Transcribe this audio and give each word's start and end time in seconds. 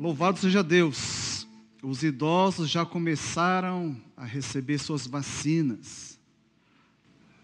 Louvado 0.00 0.38
seja 0.38 0.62
Deus. 0.62 1.46
Os 1.82 2.02
idosos 2.02 2.70
já 2.70 2.86
começaram 2.86 4.00
a 4.16 4.24
receber 4.24 4.78
suas 4.78 5.06
vacinas. 5.06 6.18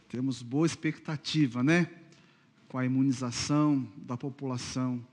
Temos 0.08 0.40
boa 0.40 0.64
expectativa, 0.64 1.62
né? 1.62 1.86
Com 2.66 2.78
a 2.78 2.86
imunização 2.86 3.86
da 3.94 4.16
população, 4.16 5.06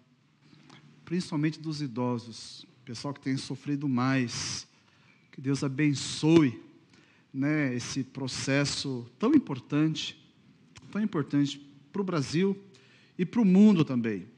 principalmente 1.04 1.60
dos 1.60 1.82
idosos, 1.82 2.66
pessoal 2.86 3.13
que 3.13 3.19
tem 3.19 3.35
sofrido 3.35 3.89
mais. 3.89 4.65
Que 5.29 5.41
Deus 5.41 5.65
abençoe, 5.65 6.63
né, 7.33 7.75
esse 7.75 8.05
processo 8.05 9.05
tão 9.19 9.33
importante, 9.33 10.17
tão 10.89 11.01
importante 11.01 11.60
para 11.91 12.01
o 12.01 12.05
Brasil 12.05 12.57
e 13.17 13.25
para 13.25 13.41
o 13.41 13.46
mundo 13.46 13.83
também. 13.83 14.29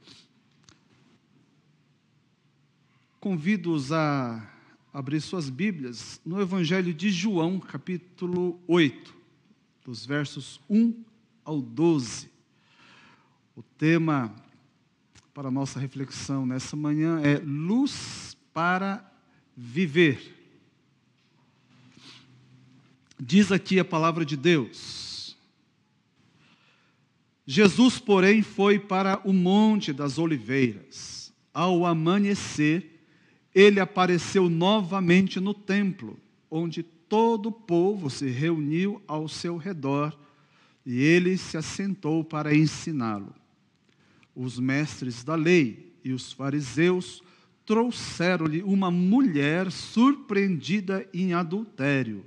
Convido-os 3.25 3.91
a 3.91 4.39
abrir 4.93 5.19
suas 5.19 5.49
Bíblias 5.49 6.21
no 6.23 6.39
Evangelho 6.39 6.93
de 6.93 7.09
João, 7.09 7.59
capítulo 7.59 8.61
8, 8.67 9.15
dos 9.83 10.05
versos 10.05 10.61
1 10.69 11.03
ao 11.43 11.59
12. 11.59 12.29
O 13.55 13.63
tema 13.63 14.31
para 15.33 15.47
a 15.47 15.51
nossa 15.51 15.79
reflexão 15.79 16.45
nessa 16.45 16.75
manhã 16.75 17.19
é 17.19 17.39
luz 17.39 18.37
para 18.53 19.03
viver. 19.57 20.37
Diz 23.19 23.51
aqui 23.51 23.79
a 23.79 23.85
palavra 23.85 24.23
de 24.23 24.37
Deus. 24.37 25.35
Jesus, 27.43 27.97
porém, 27.97 28.43
foi 28.43 28.77
para 28.77 29.19
o 29.27 29.33
Monte 29.33 29.91
das 29.91 30.19
Oliveiras. 30.19 31.33
Ao 31.51 31.87
amanhecer, 31.87 32.94
ele 33.55 33.79
apareceu 33.79 34.49
novamente 34.49 35.39
no 35.39 35.53
templo, 35.53 36.19
onde 36.51 36.83
todo 36.83 37.47
o 37.47 37.51
povo 37.51 38.09
se 38.09 38.27
reuniu 38.27 39.01
ao 39.07 39.27
seu 39.27 39.57
redor, 39.57 40.15
e 40.85 41.01
ele 41.01 41.37
se 41.37 41.57
assentou 41.57 42.23
para 42.23 42.55
ensiná-lo. 42.55 43.33
Os 44.35 44.59
mestres 44.59 45.23
da 45.23 45.33
lei 45.33 45.95
e 46.03 46.11
os 46.11 46.31
fariseus 46.31 47.23
trouxeram-lhe 47.65 48.61
uma 48.61 48.91
mulher 48.91 49.71
surpreendida 49.71 51.07
em 51.13 51.33
adultério 51.33 52.23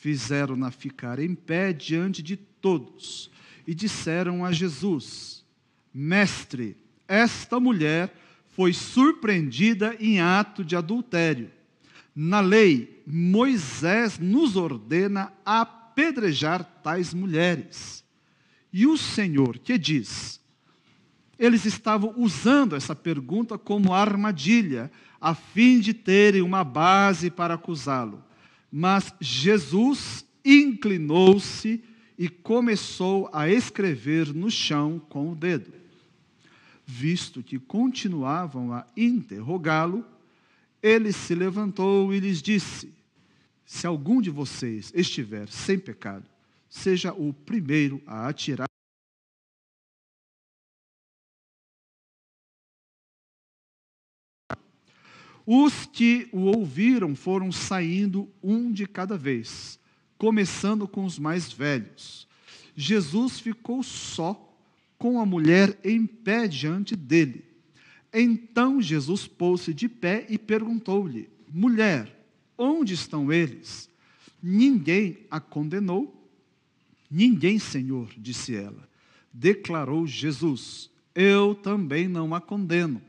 fizeram-na 0.00 0.70
ficar 0.70 1.18
em 1.18 1.34
pé 1.34 1.74
diante 1.74 2.22
de 2.22 2.34
todos 2.34 3.30
e 3.66 3.74
disseram 3.74 4.44
a 4.44 4.50
Jesus: 4.50 5.44
Mestre, 5.92 6.74
esta 7.06 7.60
mulher 7.60 8.10
foi 8.50 8.72
surpreendida 8.72 9.96
em 10.00 10.20
ato 10.20 10.64
de 10.64 10.76
adultério. 10.76 11.50
Na 12.14 12.40
lei, 12.40 13.02
Moisés 13.06 14.18
nos 14.18 14.56
ordena 14.56 15.32
apedrejar 15.44 16.64
tais 16.82 17.14
mulheres. 17.14 18.04
E 18.72 18.86
o 18.86 18.96
Senhor 18.96 19.58
que 19.58 19.78
diz? 19.78 20.40
Eles 21.38 21.64
estavam 21.64 22.12
usando 22.16 22.76
essa 22.76 22.94
pergunta 22.94 23.56
como 23.56 23.94
armadilha, 23.94 24.90
a 25.20 25.34
fim 25.34 25.80
de 25.80 25.94
terem 25.94 26.42
uma 26.42 26.62
base 26.62 27.30
para 27.30 27.54
acusá-lo. 27.54 28.22
Mas 28.70 29.12
Jesus 29.20 30.24
inclinou-se 30.44 31.82
e 32.18 32.28
começou 32.28 33.30
a 33.32 33.48
escrever 33.48 34.34
no 34.34 34.50
chão 34.50 35.00
com 35.08 35.32
o 35.32 35.34
dedo. 35.34 35.79
Visto 36.92 37.40
que 37.40 37.56
continuavam 37.56 38.72
a 38.72 38.84
interrogá-lo, 38.96 40.04
ele 40.82 41.12
se 41.12 41.36
levantou 41.36 42.12
e 42.12 42.18
lhes 42.18 42.42
disse: 42.42 42.92
Se 43.64 43.86
algum 43.86 44.20
de 44.20 44.28
vocês 44.28 44.92
estiver 44.92 45.48
sem 45.48 45.78
pecado, 45.78 46.28
seja 46.68 47.12
o 47.12 47.32
primeiro 47.32 48.02
a 48.04 48.26
atirar. 48.26 48.66
Os 55.46 55.86
que 55.86 56.28
o 56.32 56.40
ouviram 56.40 57.14
foram 57.14 57.52
saindo 57.52 58.28
um 58.42 58.72
de 58.72 58.84
cada 58.84 59.16
vez, 59.16 59.78
começando 60.18 60.88
com 60.88 61.04
os 61.04 61.20
mais 61.20 61.52
velhos. 61.52 62.26
Jesus 62.74 63.38
ficou 63.38 63.80
só 63.84 64.49
com 65.00 65.18
a 65.18 65.24
mulher 65.24 65.78
em 65.82 66.06
pé 66.06 66.46
diante 66.46 66.94
dele. 66.94 67.42
Então 68.12 68.82
Jesus 68.82 69.26
pôs-se 69.26 69.72
de 69.72 69.88
pé 69.88 70.26
e 70.28 70.36
perguntou-lhe: 70.36 71.26
Mulher, 71.50 72.14
onde 72.56 72.92
estão 72.92 73.32
eles? 73.32 73.88
Ninguém 74.42 75.26
a 75.30 75.40
condenou? 75.40 76.14
Ninguém, 77.10 77.58
Senhor, 77.58 78.10
disse 78.18 78.54
ela. 78.54 78.86
Declarou 79.32 80.06
Jesus: 80.06 80.90
Eu 81.14 81.54
também 81.54 82.06
não 82.06 82.34
a 82.34 82.40
condeno. 82.40 83.00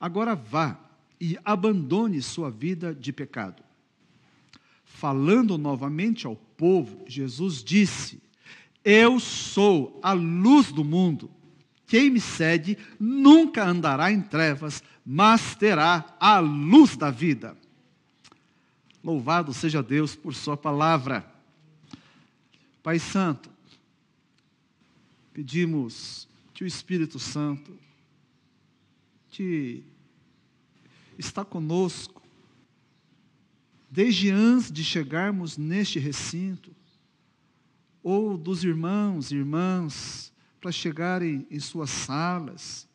Agora 0.00 0.36
vá 0.36 0.78
e 1.20 1.36
abandone 1.44 2.22
sua 2.22 2.52
vida 2.52 2.94
de 2.94 3.12
pecado. 3.12 3.64
Falando 4.84 5.58
novamente 5.58 6.24
ao 6.24 6.36
povo, 6.36 7.04
Jesus 7.08 7.64
disse: 7.64 8.22
Eu 8.88 9.18
sou 9.18 9.98
a 10.00 10.12
luz 10.12 10.70
do 10.70 10.84
mundo. 10.84 11.28
Quem 11.88 12.08
me 12.08 12.20
segue 12.20 12.78
nunca 13.00 13.64
andará 13.66 14.12
em 14.12 14.22
trevas, 14.22 14.80
mas 15.04 15.56
terá 15.56 16.16
a 16.20 16.38
luz 16.38 16.96
da 16.96 17.10
vida. 17.10 17.58
Louvado 19.02 19.52
seja 19.52 19.82
Deus 19.82 20.14
por 20.14 20.36
Sua 20.36 20.56
palavra. 20.56 21.28
Pai 22.80 23.00
Santo, 23.00 23.50
pedimos 25.32 26.28
que 26.54 26.62
o 26.62 26.66
Espírito 26.66 27.18
Santo 27.18 27.76
te 29.32 29.82
está 31.18 31.44
conosco, 31.44 32.22
desde 33.90 34.30
antes 34.30 34.70
de 34.70 34.84
chegarmos 34.84 35.56
neste 35.56 35.98
recinto, 35.98 36.75
ou 38.08 38.38
dos 38.38 38.62
irmãos 38.62 39.32
e 39.32 39.34
irmãs, 39.34 40.32
para 40.60 40.70
chegarem 40.70 41.44
em 41.50 41.58
suas 41.58 41.90
salas, 41.90 42.86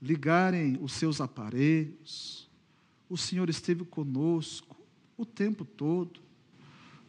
ligarem 0.00 0.78
os 0.78 0.92
seus 0.92 1.22
aparelhos. 1.22 2.50
O 3.08 3.16
Senhor 3.16 3.48
esteve 3.48 3.82
conosco 3.82 4.76
o 5.16 5.24
tempo 5.24 5.64
todo, 5.64 6.20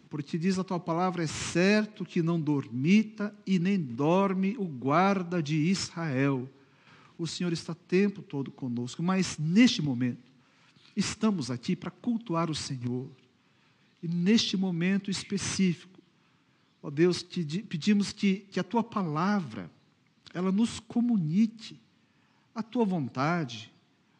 porque 0.10 0.38
diz 0.38 0.58
a 0.58 0.64
tua 0.64 0.80
palavra: 0.80 1.22
é 1.22 1.28
certo 1.28 2.06
que 2.06 2.22
não 2.22 2.40
dormita 2.40 3.36
e 3.46 3.60
nem 3.60 3.78
dorme 3.78 4.56
o 4.58 4.64
guarda 4.64 5.44
de 5.44 5.58
Israel. 5.58 6.50
O 7.18 7.28
Senhor 7.28 7.52
está 7.52 7.74
o 7.74 7.76
tempo 7.76 8.22
todo 8.22 8.52
conosco, 8.52 9.04
mas 9.04 9.38
neste 9.38 9.82
momento, 9.82 10.32
estamos 10.96 11.52
aqui 11.52 11.76
para 11.76 11.92
cultuar 11.92 12.50
o 12.50 12.56
Senhor. 12.56 13.10
E 14.02 14.08
neste 14.08 14.56
momento 14.56 15.12
específico, 15.12 15.93
ó 16.84 16.90
Deus, 16.92 17.24
te 17.24 17.64
pedimos 17.64 18.12
que, 18.12 18.46
que 18.52 18.60
a 18.60 18.64
tua 18.64 18.84
palavra, 18.84 19.72
ela 20.34 20.52
nos 20.52 20.82
comunique 20.82 21.80
a 22.54 22.62
tua 22.62 22.84
vontade, 22.84 23.72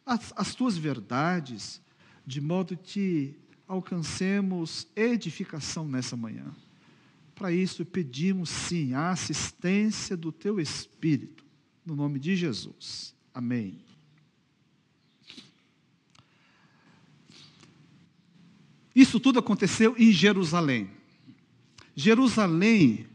as, 0.04 0.32
as 0.34 0.54
tuas 0.54 0.78
verdades, 0.78 1.82
de 2.26 2.40
modo 2.40 2.74
que 2.74 3.36
alcancemos 3.68 4.86
edificação 4.96 5.86
nessa 5.86 6.16
manhã. 6.16 6.46
Para 7.34 7.52
isso, 7.52 7.84
pedimos 7.84 8.48
sim 8.48 8.94
a 8.94 9.10
assistência 9.10 10.16
do 10.16 10.32
teu 10.32 10.58
Espírito, 10.58 11.44
no 11.84 11.94
nome 11.94 12.18
de 12.18 12.34
Jesus. 12.34 13.14
Amém. 13.34 13.78
Isso 18.94 19.18
tudo 19.20 19.40
aconteceu 19.40 19.94
em 19.98 20.12
Jerusalém. 20.12 20.88
Jerusalém, 21.94 23.06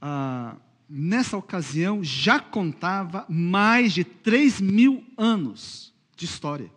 ah, 0.00 0.56
nessa 0.88 1.36
ocasião, 1.36 2.02
já 2.02 2.38
contava 2.38 3.24
mais 3.28 3.92
de 3.92 4.04
3 4.04 4.60
mil 4.60 5.04
anos 5.16 5.92
de 6.16 6.24
história, 6.24 6.70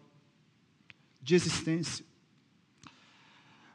de 1.21 1.35
existência. 1.35 2.05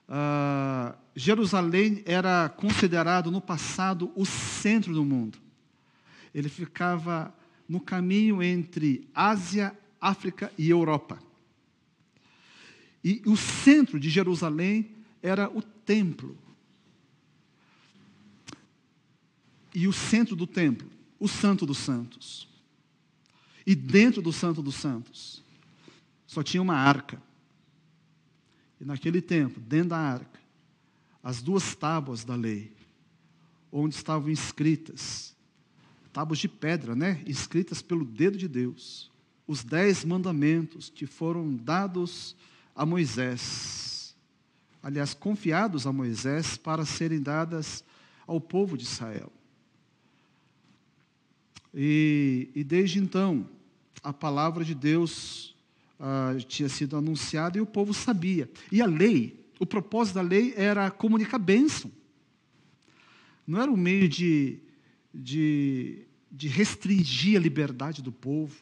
Ah, 0.09 0.95
Jerusalém 1.15 2.03
era 2.05 2.49
considerado 2.49 3.31
no 3.31 3.41
passado 3.41 4.13
o 4.15 4.25
centro 4.25 4.93
do 4.93 5.05
mundo. 5.05 5.39
Ele 6.35 6.49
ficava 6.49 7.35
no 7.69 7.81
caminho 7.81 8.43
entre 8.43 9.09
Ásia, 9.15 9.77
África 10.01 10.53
e 10.57 10.69
Europa. 10.69 11.19
E 13.03 13.23
o 13.25 13.37
centro 13.37 13.99
de 13.99 14.11
Jerusalém 14.11 14.91
era 15.23 15.49
o 15.49 15.63
templo. 15.63 16.37
E 19.79 19.87
o 19.87 19.93
centro 19.93 20.35
do 20.35 20.47
templo, 20.47 20.91
o 21.21 21.29
Santo 21.29 21.67
dos 21.67 21.77
Santos. 21.77 22.49
E 23.67 23.75
dentro 23.75 24.23
do 24.23 24.33
Santo 24.33 24.63
dos 24.63 24.77
Santos, 24.77 25.45
só 26.27 26.43
tinha 26.43 26.63
uma 26.63 26.77
arca. 26.77 27.23
E 28.81 28.87
naquele 28.87 29.21
tempo, 29.21 29.61
dentro 29.61 29.91
da 29.91 29.99
arca, 29.99 30.41
as 31.23 31.43
duas 31.43 31.75
tábuas 31.75 32.25
da 32.25 32.35
lei, 32.35 32.73
onde 33.71 33.95
estavam 33.95 34.31
escritas, 34.31 35.37
tábuas 36.11 36.39
de 36.39 36.49
pedra, 36.49 36.97
né? 36.97 37.23
Escritas 37.27 37.83
pelo 37.83 38.07
dedo 38.07 38.39
de 38.39 38.49
Deus, 38.49 39.11
os 39.47 39.63
dez 39.63 40.07
mandamentos 40.07 40.89
que 40.89 41.05
foram 41.05 41.55
dados 41.55 42.35
a 42.75 42.87
Moisés, 42.87 44.17
aliás, 44.83 45.13
confiados 45.13 45.87
a 45.87 45.93
Moisés 45.93 46.57
para 46.57 46.87
serem 46.87 47.21
dadas 47.21 47.85
ao 48.27 48.41
povo 48.41 48.75
de 48.75 48.85
Israel. 48.85 49.31
E, 51.79 52.49
e 52.55 52.65
desde 52.65 52.99
então, 52.99 53.47
a 54.03 54.11
palavra 54.11 54.65
de 54.65 54.75
Deus 54.75 55.55
ah, 56.01 56.35
tinha 56.49 56.71
sido 56.71 56.97
anunciada 56.97 57.59
e 57.59 57.61
o 57.61 57.67
povo 57.67 57.93
sabia. 57.93 58.49
E 58.73 58.81
a 58.81 58.87
lei, 58.87 59.47
o 59.61 59.67
propósito 59.67 60.15
da 60.15 60.23
lei 60.23 60.55
era 60.57 60.91
comunicar 60.91 61.39
bênção. 61.39 61.93
Não 63.47 63.61
era 63.61 63.71
um 63.71 63.77
meio 63.77 64.09
de, 64.09 64.59
de, 65.13 66.07
de 66.33 66.49
restringir 66.49 67.37
a 67.37 67.43
liberdade 67.43 68.03
do 68.03 68.11
povo, 68.11 68.57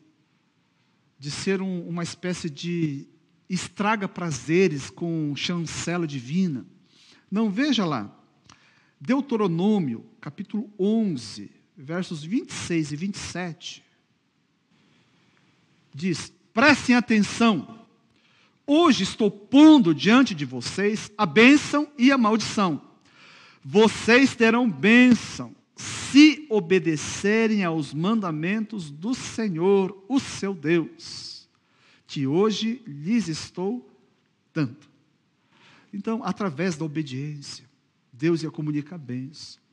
de 1.16 1.30
ser 1.30 1.62
um, 1.62 1.88
uma 1.88 2.02
espécie 2.02 2.50
de 2.50 3.06
estraga 3.48 4.08
prazeres 4.08 4.90
com 4.90 5.32
chancela 5.36 6.06
divina. 6.06 6.66
Não, 7.30 7.48
veja 7.48 7.84
lá. 7.84 8.12
Deuteronômio, 9.00 10.04
capítulo 10.20 10.68
11, 10.78 11.50
versos 11.76 12.22
26 12.22 12.92
e 12.92 12.96
27, 12.96 13.84
diz: 15.92 16.32
Prestem 16.52 16.94
atenção. 16.94 17.84
Hoje 18.66 19.02
estou 19.02 19.30
pondo 19.30 19.94
diante 19.94 20.34
de 20.34 20.44
vocês 20.44 21.10
a 21.18 21.26
bênção 21.26 21.86
e 21.98 22.10
a 22.10 22.16
maldição. 22.16 22.80
Vocês 23.62 24.34
terão 24.34 24.70
bênção 24.70 25.54
se 25.76 26.46
obedecerem 26.48 27.64
aos 27.64 27.92
mandamentos 27.92 28.90
do 28.90 29.14
Senhor, 29.14 30.04
o 30.08 30.20
seu 30.20 30.54
Deus, 30.54 31.48
que 32.06 32.26
hoje 32.26 32.82
lhes 32.86 33.28
estou 33.28 33.90
dando. 34.52 34.86
Então, 35.92 36.22
através 36.24 36.76
da 36.76 36.84
obediência, 36.84 37.64
Deus 38.12 38.42
ia 38.42 38.50
comunicar 38.50 38.96
bênção. 38.96 39.63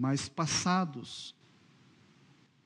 Mas 0.00 0.30
passados 0.30 1.34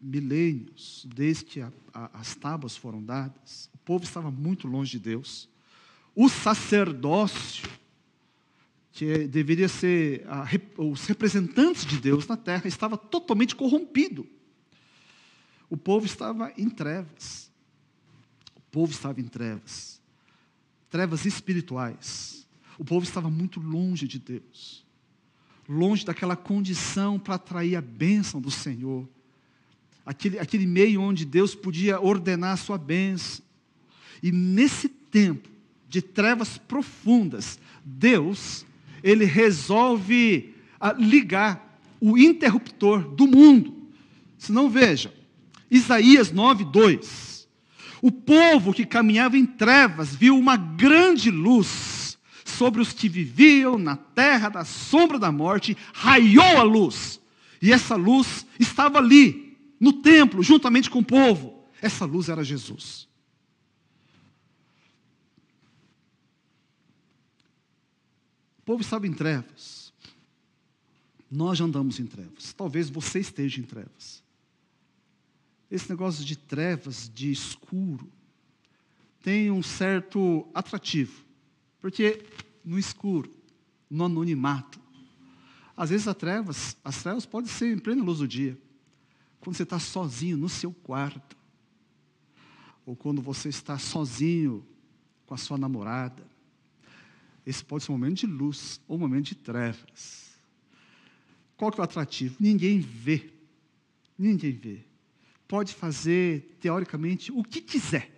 milênios, 0.01 1.05
desde 1.13 1.45
que 1.45 1.61
a, 1.61 1.73
a, 1.93 2.21
as 2.21 2.37
tábuas 2.37 2.77
foram 2.77 3.03
dadas, 3.03 3.69
o 3.75 3.79
povo 3.79 4.05
estava 4.05 4.31
muito 4.31 4.69
longe 4.69 4.93
de 4.93 5.01
Deus. 5.01 5.49
O 6.15 6.29
sacerdócio, 6.29 7.69
que 8.93 9.27
deveria 9.27 9.67
ser 9.67 10.25
a, 10.29 10.47
os 10.81 11.07
representantes 11.07 11.85
de 11.85 11.99
Deus 11.99 12.25
na 12.29 12.37
terra, 12.37 12.69
estava 12.69 12.97
totalmente 12.97 13.57
corrompido. 13.57 14.25
O 15.69 15.77
povo 15.77 16.07
estava 16.07 16.53
em 16.57 16.71
trevas. 16.71 17.51
O 18.55 18.61
povo 18.71 18.93
estava 18.93 19.21
em 19.21 19.27
trevas. 19.27 20.01
Trevas 20.89 21.25
espirituais. 21.25 22.47
O 22.79 22.85
povo 22.85 23.03
estava 23.03 23.29
muito 23.29 23.59
longe 23.59 24.07
de 24.07 24.21
Deus. 24.21 24.84
Longe 25.69 26.05
daquela 26.05 26.37
condição 26.37 27.19
para 27.19 27.37
atrair 27.37 27.77
a 27.77 27.81
bênção 27.81 28.41
do 28.41 28.51
Senhor 28.51 29.09
aquele, 30.05 30.39
aquele 30.39 30.67
meio 30.67 31.01
onde 31.01 31.25
Deus 31.25 31.55
podia 31.55 32.01
ordenar 32.01 32.53
a 32.53 32.57
sua 32.57 32.77
bênção. 32.77 33.45
E 34.23 34.31
nesse 34.31 34.89
tempo 34.89 35.49
de 35.89 36.03
trevas 36.03 36.59
profundas, 36.59 37.59
Deus, 37.85 38.67
ele 39.03 39.25
resolve 39.25 40.55
ah, 40.81 40.93
ligar 40.93 41.81
o 42.01 42.19
interruptor 42.19 43.01
do 43.01 43.27
mundo. 43.27 43.75
Se 44.39 44.53
não 44.53 44.69
veja, 44.69 45.13
Isaías 45.71 46.31
9, 46.31 46.65
2. 46.65 47.49
O 48.03 48.11
povo 48.11 48.75
que 48.75 48.85
caminhava 48.85 49.39
em 49.39 49.47
trevas 49.47 50.15
viu 50.15 50.37
uma 50.37 50.57
grande 50.57 51.31
luz 51.31 51.94
sobre 52.57 52.81
os 52.81 52.93
que 52.93 53.09
viviam 53.09 53.79
na 53.79 53.97
terra 53.97 54.49
da 54.49 54.65
sombra 54.65 55.19
da 55.19 55.31
morte, 55.31 55.77
raiou 55.93 56.59
a 56.59 56.63
luz. 56.63 57.21
E 57.61 57.73
essa 57.73 57.97
luz 57.97 58.47
estava 58.59 58.99
ali, 58.99 59.57
no 59.81 59.93
templo, 59.93 60.43
juntamente 60.43 60.91
com 60.91 61.01
o 61.01 61.05
povo. 61.05 61.65
Essa 61.81 62.05
luz 62.05 62.29
era 62.29 62.45
Jesus. 62.45 63.09
O 68.59 68.63
povo 68.65 68.81
estava 68.81 69.07
em 69.07 69.13
trevas. 69.13 69.93
Nós 71.31 71.59
já 71.59 71.65
andamos 71.65 71.99
em 71.99 72.07
trevas. 72.07 72.53
Talvez 72.53 72.89
você 72.89 73.19
esteja 73.19 73.61
em 73.61 73.65
trevas. 73.65 74.23
Esse 75.71 75.91
negócio 75.91 76.25
de 76.25 76.37
trevas, 76.37 77.11
de 77.13 77.31
escuro, 77.33 78.09
tem 79.23 79.51
um 79.51 79.63
certo 79.63 80.47
atrativo. 80.55 81.25
Porque 81.81 82.23
no 82.65 82.79
escuro, 82.79 83.31
no 83.91 84.05
anonimato, 84.05 84.81
às 85.77 85.91
vezes 85.91 86.07
as 86.07 86.17
trevas, 86.17 86.77
as 86.85 87.03
trevas 87.03 87.27
podem 87.27 87.51
ser 87.51 87.75
em 87.75 87.79
plena 87.79 88.03
luz 88.03 88.19
do 88.19 88.29
dia. 88.29 88.57
Quando 89.41 89.57
você 89.57 89.65
está 89.65 89.79
sozinho 89.79 90.37
no 90.37 90.49
seu 90.49 90.73
quarto, 90.73 91.37
ou 92.87 92.95
quando 92.95 93.21
você 93.21 93.49
está 93.49 93.79
sozinho 93.79 94.65
com 95.27 95.35
a 95.35 95.37
sua 95.37 95.59
namorada, 95.59 96.25
esse 97.47 97.65
pode 97.65 97.85
ser 97.85 97.93
um 97.93 97.97
momento 97.97 98.21
de 98.21 98.27
luz 98.27 98.81
ou 98.87 98.97
um 98.97 99.01
momento 99.01 99.27
de 99.27 99.35
trevas. 99.35 100.35
Qual 101.57 101.71
que 101.71 101.79
é 101.79 101.83
o 101.83 101.85
atrativo? 101.85 102.37
Ninguém 102.41 102.81
vê. 102.81 103.33
Ninguém 104.19 104.53
vê. 104.53 104.81
Pode 105.47 105.75
fazer, 105.75 106.57
teoricamente, 106.61 107.31
o 107.33 107.43
que 107.43 107.61
quiser. 107.61 108.14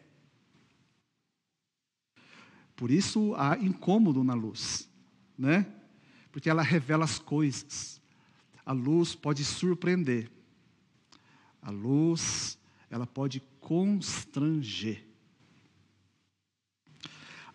Por 2.77 2.91
isso 2.91 3.35
há 3.37 3.57
incômodo 3.57 4.23
na 4.23 4.35
luz, 4.35 4.89
né? 5.37 5.67
Porque 6.31 6.51
ela 6.51 6.63
revela 6.63 7.05
as 7.05 7.19
coisas. 7.19 8.01
A 8.65 8.73
luz 8.73 9.15
pode 9.15 9.45
surpreender. 9.45 10.31
A 11.63 11.71
luz, 11.71 12.59
ela 12.91 13.07
pode 13.07 13.41
constranger. 13.59 15.05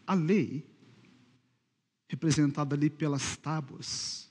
A 0.06 0.16
lei, 0.16 0.68
representada 2.10 2.76
ali 2.76 2.90
pelas 2.90 3.38
tábuas, 3.38 4.30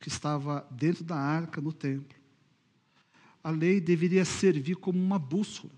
que 0.00 0.08
estava 0.08 0.66
dentro 0.70 1.04
da 1.04 1.16
arca 1.16 1.60
no 1.60 1.72
templo, 1.72 2.18
a 3.44 3.50
lei 3.50 3.80
deveria 3.80 4.24
servir 4.24 4.76
como 4.76 4.98
uma 4.98 5.18
bússola, 5.18 5.72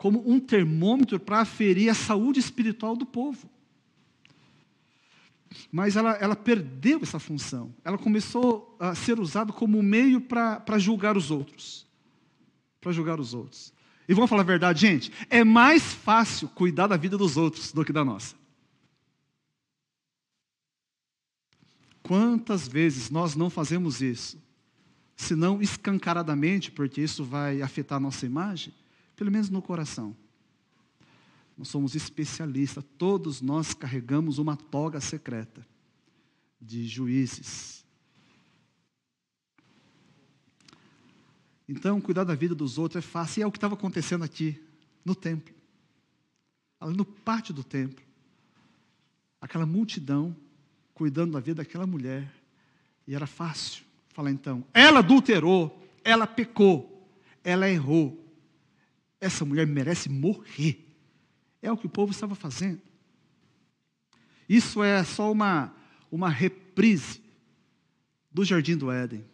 como 0.00 0.26
um 0.26 0.40
termômetro 0.40 1.20
para 1.20 1.40
aferir 1.40 1.90
a 1.90 1.94
saúde 1.94 2.40
espiritual 2.40 2.96
do 2.96 3.04
povo. 3.04 3.48
Mas 5.70 5.94
ela, 5.94 6.12
ela 6.14 6.34
perdeu 6.34 7.00
essa 7.02 7.18
função. 7.18 7.74
Ela 7.84 7.98
começou 7.98 8.76
a 8.80 8.94
ser 8.94 9.20
usada 9.20 9.52
como 9.52 9.82
meio 9.82 10.20
para 10.20 10.78
julgar 10.78 11.16
os 11.16 11.30
outros 11.30 11.90
para 12.80 12.92
julgar 12.92 13.20
os 13.20 13.34
outros. 13.34 13.72
E 14.08 14.14
vamos 14.14 14.30
falar 14.30 14.42
a 14.42 14.46
verdade, 14.46 14.80
gente? 14.80 15.12
É 15.28 15.44
mais 15.44 15.92
fácil 15.92 16.48
cuidar 16.48 16.86
da 16.86 16.96
vida 16.96 17.16
dos 17.16 17.36
outros 17.36 17.72
do 17.72 17.84
que 17.84 17.92
da 17.92 18.04
nossa. 18.04 18.34
Quantas 22.02 22.66
vezes 22.66 23.10
nós 23.10 23.36
não 23.36 23.50
fazemos 23.50 24.00
isso? 24.00 24.42
Se 25.14 25.36
não 25.36 25.60
escancaradamente, 25.60 26.72
porque 26.72 27.02
isso 27.02 27.22
vai 27.22 27.62
afetar 27.62 27.98
a 27.98 28.00
nossa 28.00 28.24
imagem, 28.24 28.72
pelo 29.20 29.30
menos 29.30 29.50
no 29.50 29.60
coração. 29.60 30.16
Nós 31.54 31.68
somos 31.68 31.94
especialistas, 31.94 32.82
todos 32.96 33.42
nós 33.42 33.74
carregamos 33.74 34.38
uma 34.38 34.56
toga 34.56 34.98
secreta 34.98 35.66
de 36.58 36.88
juízes, 36.88 37.84
Então, 41.68 42.00
cuidar 42.00 42.24
da 42.24 42.34
vida 42.34 42.52
dos 42.52 42.78
outros 42.78 43.04
é 43.04 43.06
fácil. 43.06 43.40
E 43.40 43.42
é 43.44 43.46
o 43.46 43.52
que 43.52 43.58
estava 43.58 43.74
acontecendo 43.74 44.24
aqui, 44.24 44.60
no 45.04 45.14
templo. 45.14 45.54
Ali 46.80 46.96
no 46.96 47.04
pátio 47.04 47.54
do 47.54 47.62
templo. 47.62 48.04
Aquela 49.40 49.64
multidão 49.64 50.34
cuidando 50.92 51.34
da 51.34 51.38
vida 51.38 51.62
daquela 51.62 51.86
mulher. 51.86 52.28
E 53.06 53.14
era 53.14 53.24
fácil 53.24 53.84
falar 54.08 54.32
então: 54.32 54.64
ela 54.74 54.98
adulterou, 54.98 55.80
ela 56.02 56.26
pecou, 56.26 57.08
ela 57.44 57.70
errou. 57.70 58.29
Essa 59.20 59.44
mulher 59.44 59.66
merece 59.66 60.08
morrer. 60.08 60.86
É 61.60 61.70
o 61.70 61.76
que 61.76 61.86
o 61.86 61.90
povo 61.90 62.10
estava 62.10 62.34
fazendo. 62.34 62.80
Isso 64.48 64.82
é 64.82 65.04
só 65.04 65.30
uma, 65.30 65.74
uma 66.10 66.28
reprise 66.28 67.20
do 68.30 68.44
jardim 68.44 68.76
do 68.76 68.90
Éden. 68.90 69.24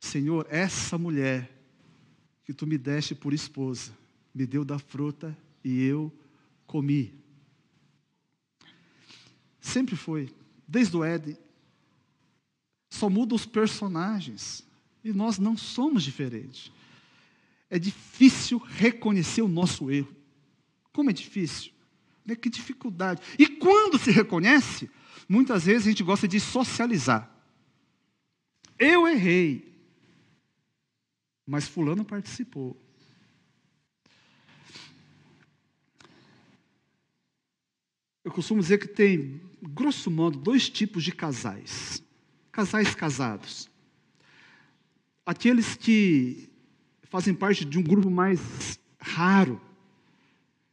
Senhor, 0.00 0.46
essa 0.50 0.98
mulher 0.98 1.50
que 2.44 2.52
tu 2.52 2.66
me 2.66 2.76
deste 2.76 3.14
por 3.14 3.32
esposa 3.32 3.92
me 4.34 4.46
deu 4.46 4.64
da 4.64 4.78
fruta 4.78 5.36
e 5.64 5.82
eu 5.84 6.12
comi. 6.66 7.14
Sempre 9.60 9.96
foi, 9.96 10.32
desde 10.66 10.96
o 10.96 11.02
Éden. 11.02 11.36
Só 12.90 13.10
muda 13.10 13.34
os 13.34 13.46
personagens. 13.46 14.64
E 15.02 15.12
nós 15.12 15.38
não 15.38 15.56
somos 15.56 16.02
diferentes. 16.02 16.70
É 17.68 17.78
difícil 17.78 18.58
reconhecer 18.58 19.42
o 19.42 19.48
nosso 19.48 19.90
erro. 19.90 20.14
Como 20.92 21.10
é 21.10 21.12
difícil? 21.12 21.72
Né? 22.24 22.34
Que 22.36 22.48
dificuldade. 22.48 23.20
E 23.38 23.46
quando 23.46 23.98
se 23.98 24.10
reconhece, 24.10 24.90
muitas 25.28 25.64
vezes 25.64 25.86
a 25.86 25.90
gente 25.90 26.02
gosta 26.02 26.28
de 26.28 26.38
socializar. 26.38 27.32
Eu 28.78 29.06
errei, 29.06 29.74
mas 31.46 31.66
Fulano 31.66 32.04
participou. 32.04 32.76
Eu 38.22 38.32
costumo 38.32 38.60
dizer 38.60 38.78
que 38.78 38.88
tem, 38.88 39.40
grosso 39.62 40.10
modo, 40.10 40.36
dois 40.36 40.68
tipos 40.68 41.04
de 41.04 41.12
casais. 41.12 42.02
Casais 42.50 42.94
casados. 42.94 43.70
Aqueles 45.24 45.76
que 45.76 46.50
fazem 47.08 47.34
parte 47.34 47.64
de 47.64 47.78
um 47.78 47.82
grupo 47.82 48.10
mais 48.10 48.78
raro, 48.98 49.60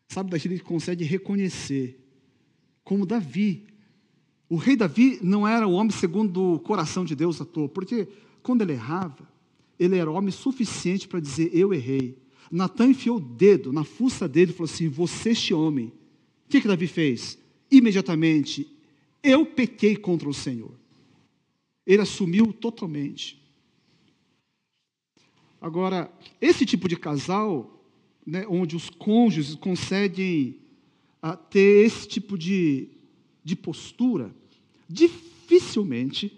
sabe, 0.08 0.32
daquele 0.32 0.58
que 0.58 0.64
consegue 0.64 1.04
reconhecer, 1.04 2.00
como 2.84 3.06
Davi. 3.06 3.66
O 4.50 4.56
rei 4.56 4.76
Davi 4.76 5.20
não 5.22 5.48
era 5.48 5.68
o 5.68 5.74
homem 5.74 5.92
segundo 5.92 6.56
o 6.56 6.60
coração 6.60 7.06
de 7.06 7.16
Deus 7.16 7.42
à 7.42 7.46
toa, 7.46 7.70
porque 7.70 8.08
quando 8.42 8.62
ele 8.62 8.74
errava, 8.74 9.28
ele 9.80 9.98
era 9.98 10.12
homem 10.12 10.32
suficiente 10.32 11.08
para 11.08 11.20
dizer: 11.20 11.50
Eu 11.54 11.74
errei. 11.74 12.18
Natan 12.52 12.90
enfiou 12.90 13.18
o 13.18 13.20
dedo 13.20 13.74
na 13.74 13.84
fuça 13.84 14.28
dele 14.28 14.52
e 14.52 14.54
falou 14.54 14.72
assim: 14.72 14.90
Você, 14.90 15.32
este 15.32 15.54
homem. 15.54 15.88
O 16.46 16.50
que, 16.50 16.62
que 16.62 16.68
Davi 16.68 16.88
fez? 16.88 17.38
Imediatamente, 17.72 18.68
eu 19.24 19.46
pequei 19.46 19.96
contra 19.96 20.30
o 20.30 20.34
Senhor. 20.34 20.72
Ele 21.86 22.02
assumiu 22.02 22.54
totalmente. 22.54 23.43
Agora, 25.64 26.12
esse 26.42 26.66
tipo 26.66 26.90
de 26.90 26.98
casal, 26.98 27.82
né, 28.28 28.46
onde 28.50 28.76
os 28.76 28.90
cônjuges 28.90 29.56
conseguem 29.56 30.60
ah, 31.22 31.38
ter 31.38 31.86
esse 31.86 32.06
tipo 32.06 32.38
de, 32.38 32.90
de 33.42 33.56
postura, 33.56 34.36
dificilmente 34.90 36.38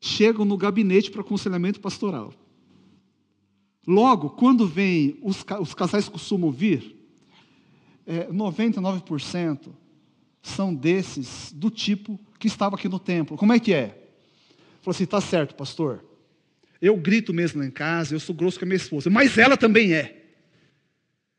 chegam 0.00 0.44
no 0.44 0.56
gabinete 0.56 1.08
para 1.08 1.20
aconselhamento 1.20 1.78
pastoral. 1.78 2.34
Logo, 3.86 4.30
quando 4.30 4.66
vem, 4.66 5.16
os, 5.22 5.44
os 5.60 5.72
casais 5.72 6.08
costumam 6.08 6.50
vir, 6.50 6.96
é, 8.04 8.26
99% 8.26 9.68
são 10.42 10.74
desses 10.74 11.52
do 11.52 11.70
tipo 11.70 12.18
que 12.40 12.48
estava 12.48 12.74
aqui 12.74 12.88
no 12.88 12.98
templo. 12.98 13.36
Como 13.36 13.52
é 13.52 13.60
que 13.60 13.72
é? 13.72 14.10
Falou 14.82 14.96
assim: 14.96 15.04
está 15.04 15.20
certo, 15.20 15.54
pastor. 15.54 16.09
Eu 16.80 16.96
grito 16.96 17.34
mesmo 17.34 17.60
lá 17.60 17.66
em 17.66 17.70
casa, 17.70 18.14
eu 18.14 18.20
sou 18.20 18.34
grosso 18.34 18.58
com 18.58 18.64
a 18.64 18.68
minha 18.68 18.76
esposa, 18.76 19.10
mas 19.10 19.36
ela 19.36 19.56
também 19.56 19.92
é. 19.92 20.20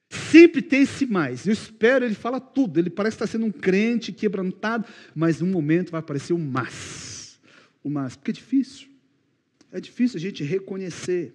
Sempre 0.10 0.62
tem 0.62 0.82
esse 0.82 1.06
mais. 1.06 1.48
Eu 1.48 1.54
espero, 1.54 2.04
ele 2.04 2.16
fala 2.16 2.40
tudo. 2.40 2.78
Ele 2.78 2.90
parece 2.90 3.16
estar 3.16 3.28
sendo 3.28 3.46
um 3.46 3.52
crente 3.52 4.12
quebrantado, 4.12 4.86
mas 5.16 5.40
em 5.40 5.46
um 5.46 5.48
momento 5.48 5.92
vai 5.92 6.00
aparecer 6.00 6.34
o 6.34 6.38
mas. 6.38 7.40
O 7.82 7.90
mas, 7.90 8.16
porque 8.16 8.32
é 8.32 8.34
difícil. 8.34 8.90
É 9.72 9.80
difícil 9.80 10.18
a 10.18 10.22
gente 10.22 10.44
reconhecer. 10.44 11.34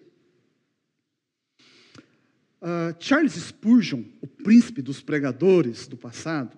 Uh, 2.60 2.94
Charles 3.00 3.32
Spurgeon, 3.32 4.02
o 4.20 4.26
príncipe 4.26 4.82
dos 4.82 5.00
pregadores 5.00 5.88
do 5.88 5.96
passado, 5.96 6.56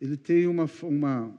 ele 0.00 0.16
tem 0.16 0.46
uma, 0.46 0.70
uma, 0.82 1.36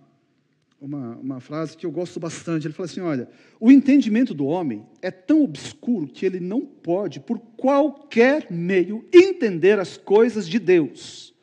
uma, 0.80 1.16
uma 1.18 1.40
frase 1.40 1.76
que 1.76 1.86
eu 1.86 1.92
gosto 1.92 2.20
bastante. 2.20 2.68
Ele 2.68 2.74
fala 2.74 2.86
assim: 2.86 3.02
olha, 3.02 3.30
o 3.60 3.72
entendimento 3.72 4.34
do 4.34 4.46
homem 4.46 4.86
é 5.02 5.12
tão 5.12 5.44
obscuro 5.44 6.08
que 6.08 6.26
ele 6.26 6.40
não 6.40 6.62
pode, 6.62 7.20
por 7.20 7.40
qualquer 7.58 8.52
meio, 8.52 9.06
entender 9.14 9.80
as 9.80 9.98
coisas 9.98 10.48
de 10.48 10.60
Deus, 10.60 11.34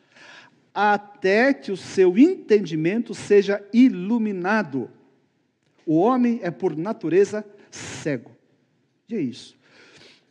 até 0.72 1.52
que 1.52 1.72
o 1.72 1.76
seu 1.76 2.16
entendimento 2.18 3.14
seja 3.14 3.64
iluminado. 3.72 4.90
O 5.86 5.96
homem 5.96 6.40
é, 6.42 6.50
por 6.50 6.76
natureza, 6.76 7.44
cego. 7.70 8.30
E 9.08 9.14
é 9.14 9.20
isso. 9.20 9.54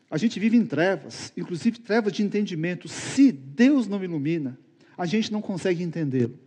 A 0.09 0.17
gente 0.17 0.39
vive 0.39 0.57
em 0.57 0.65
trevas, 0.65 1.31
inclusive 1.35 1.79
trevas 1.79 2.13
de 2.13 2.23
entendimento. 2.23 2.87
Se 2.87 3.31
Deus 3.31 3.87
não 3.87 4.03
ilumina, 4.03 4.57
a 4.97 5.05
gente 5.05 5.31
não 5.31 5.41
consegue 5.41 5.83
entendê-lo. 5.83 6.39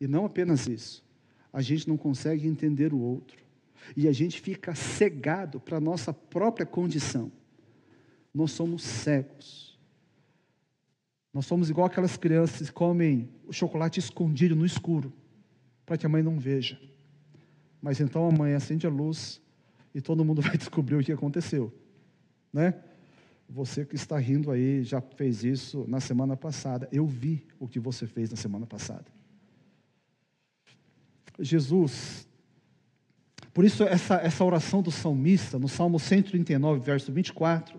E 0.00 0.06
não 0.06 0.24
apenas 0.24 0.66
isso 0.66 1.02
a 1.52 1.60
gente 1.60 1.88
não 1.88 1.96
consegue 1.96 2.46
entender 2.46 2.92
o 2.92 2.98
outro. 2.98 3.42
E 3.96 4.08
a 4.08 4.12
gente 4.12 4.40
fica 4.40 4.74
cegado 4.74 5.60
para 5.60 5.76
a 5.76 5.80
nossa 5.80 6.12
própria 6.12 6.64
condição. 6.64 7.30
Nós 8.32 8.52
somos 8.52 8.82
cegos. 8.82 9.78
Nós 11.32 11.46
somos 11.46 11.68
igual 11.68 11.86
aquelas 11.86 12.16
crianças 12.16 12.68
que 12.68 12.74
comem 12.74 13.28
o 13.46 13.52
chocolate 13.52 13.98
escondido 13.98 14.54
no 14.54 14.64
escuro, 14.64 15.12
para 15.84 15.96
que 15.96 16.06
a 16.06 16.08
mãe 16.08 16.22
não 16.22 16.38
veja. 16.38 16.80
Mas 17.80 18.00
então 18.00 18.28
a 18.28 18.32
mãe 18.32 18.54
acende 18.54 18.86
a 18.86 18.90
luz 18.90 19.40
e 19.94 20.00
todo 20.00 20.24
mundo 20.24 20.40
vai 20.42 20.56
descobrir 20.56 20.96
o 20.96 21.02
que 21.02 21.12
aconteceu. 21.12 21.72
Né? 22.52 22.74
Você 23.48 23.84
que 23.84 23.94
está 23.94 24.18
rindo 24.18 24.50
aí 24.50 24.82
já 24.82 25.00
fez 25.00 25.42
isso 25.42 25.84
na 25.88 26.00
semana 26.00 26.36
passada. 26.36 26.88
Eu 26.92 27.06
vi 27.06 27.46
o 27.58 27.66
que 27.66 27.80
você 27.80 28.06
fez 28.06 28.30
na 28.30 28.36
semana 28.36 28.66
passada. 28.66 29.04
Jesus. 31.42 32.26
Por 33.52 33.64
isso, 33.64 33.82
essa, 33.82 34.14
essa 34.16 34.44
oração 34.44 34.80
do 34.80 34.90
salmista, 34.90 35.58
no 35.58 35.68
Salmo 35.68 35.98
139, 35.98 36.80
verso 36.80 37.12
24, 37.12 37.78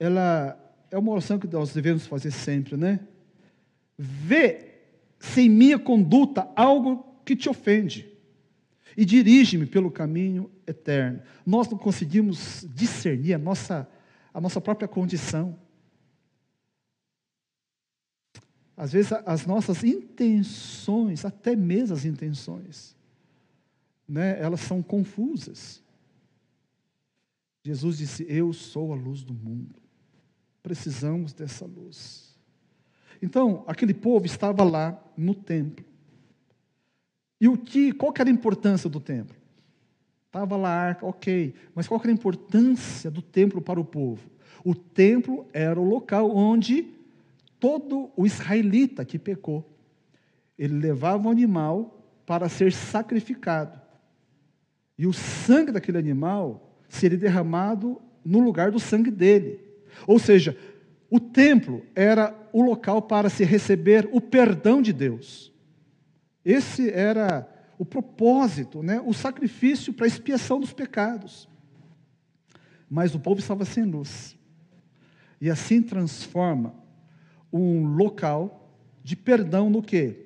ela 0.00 0.58
é 0.90 0.98
uma 0.98 1.12
oração 1.12 1.38
que 1.38 1.46
nós 1.46 1.72
devemos 1.72 2.06
fazer 2.06 2.32
sempre, 2.32 2.76
né? 2.76 3.00
Vê 3.96 4.72
se 5.20 5.42
em 5.42 5.48
minha 5.48 5.78
conduta 5.78 6.48
algo 6.56 7.06
que 7.24 7.36
te 7.36 7.48
ofende 7.48 8.10
e 8.96 9.04
dirige-me 9.04 9.66
pelo 9.66 9.90
caminho 9.90 10.50
eterno. 10.66 11.20
Nós 11.46 11.68
não 11.68 11.78
conseguimos 11.78 12.66
discernir 12.74 13.34
a 13.34 13.38
nossa, 13.38 13.88
a 14.34 14.40
nossa 14.40 14.60
própria 14.60 14.88
condição. 14.88 15.56
Às 18.76 18.92
vezes 18.92 19.12
as 19.26 19.46
nossas 19.46 19.84
intenções, 19.84 21.24
até 21.24 21.54
mesmo 21.54 21.94
as 21.94 22.04
intenções, 22.04 22.96
né, 24.08 24.40
elas 24.40 24.60
são 24.60 24.82
confusas. 24.82 25.82
Jesus 27.64 27.98
disse: 27.98 28.26
Eu 28.28 28.52
sou 28.52 28.92
a 28.92 28.96
luz 28.96 29.22
do 29.22 29.34
mundo. 29.34 29.74
Precisamos 30.62 31.32
dessa 31.32 31.66
luz. 31.66 32.36
Então, 33.20 33.64
aquele 33.66 33.94
povo 33.94 34.26
estava 34.26 34.64
lá 34.64 35.00
no 35.16 35.34
templo. 35.34 35.84
E 37.40 37.48
o 37.48 37.56
que, 37.56 37.92
qual 37.92 38.12
que 38.12 38.20
era 38.20 38.30
a 38.30 38.32
importância 38.32 38.88
do 38.88 39.00
templo? 39.00 39.36
Estava 40.26 40.56
lá 40.56 40.70
a 40.70 40.80
arca, 40.80 41.06
ok. 41.06 41.54
Mas 41.74 41.86
qual 41.86 42.00
que 42.00 42.06
era 42.06 42.12
a 42.12 42.18
importância 42.18 43.10
do 43.10 43.20
templo 43.20 43.60
para 43.60 43.80
o 43.80 43.84
povo? 43.84 44.30
O 44.64 44.74
templo 44.74 45.46
era 45.52 45.78
o 45.78 45.84
local 45.84 46.34
onde 46.34 46.88
todo 47.62 48.10
o 48.16 48.26
israelita 48.26 49.04
que 49.04 49.20
pecou, 49.20 49.64
ele 50.58 50.74
levava 50.80 51.28
um 51.28 51.30
animal 51.30 52.04
para 52.26 52.48
ser 52.48 52.72
sacrificado. 52.72 53.80
E 54.98 55.06
o 55.06 55.12
sangue 55.12 55.70
daquele 55.70 55.96
animal 55.96 56.76
seria 56.88 57.16
derramado 57.16 58.02
no 58.24 58.40
lugar 58.40 58.72
do 58.72 58.80
sangue 58.80 59.12
dele. 59.12 59.60
Ou 60.08 60.18
seja, 60.18 60.58
o 61.08 61.20
templo 61.20 61.86
era 61.94 62.36
o 62.52 62.62
local 62.62 63.00
para 63.00 63.30
se 63.30 63.44
receber 63.44 64.08
o 64.10 64.20
perdão 64.20 64.82
de 64.82 64.92
Deus. 64.92 65.52
Esse 66.44 66.90
era 66.90 67.48
o 67.78 67.84
propósito, 67.84 68.82
né? 68.82 69.00
o 69.06 69.12
sacrifício 69.12 69.92
para 69.92 70.06
a 70.06 70.08
expiação 70.08 70.58
dos 70.58 70.72
pecados. 70.72 71.48
Mas 72.90 73.14
o 73.14 73.20
povo 73.20 73.38
estava 73.38 73.64
sem 73.64 73.84
luz. 73.84 74.36
E 75.40 75.48
assim 75.48 75.80
transforma 75.80 76.81
um 77.52 77.94
local 77.94 78.70
de 79.02 79.14
perdão 79.14 79.68
no 79.68 79.82
quê? 79.82 80.16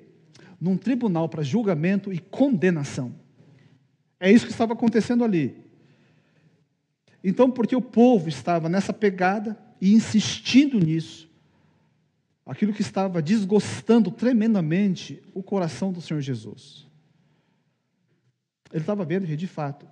Num 0.59 0.77
tribunal 0.77 1.27
para 1.27 1.43
julgamento 1.43 2.11
e 2.13 2.19
condenação. 2.19 3.13
É 4.19 4.31
isso 4.31 4.45
que 4.45 4.51
estava 4.51 4.73
acontecendo 4.73 5.23
ali. 5.23 5.55
Então, 7.23 7.51
porque 7.51 7.75
o 7.75 7.81
povo 7.81 8.29
estava 8.29 8.69
nessa 8.69 8.93
pegada 8.93 9.57
e 9.81 9.93
insistindo 9.93 10.79
nisso, 10.79 11.29
aquilo 12.45 12.73
que 12.73 12.81
estava 12.81 13.21
desgostando 13.21 14.09
tremendamente 14.09 15.21
o 15.33 15.43
coração 15.43 15.91
do 15.91 16.01
Senhor 16.01 16.21
Jesus. 16.21 16.87
Ele 18.71 18.81
estava 18.81 19.03
vendo 19.05 19.27
que, 19.27 19.35
de 19.35 19.47
fato, 19.47 19.87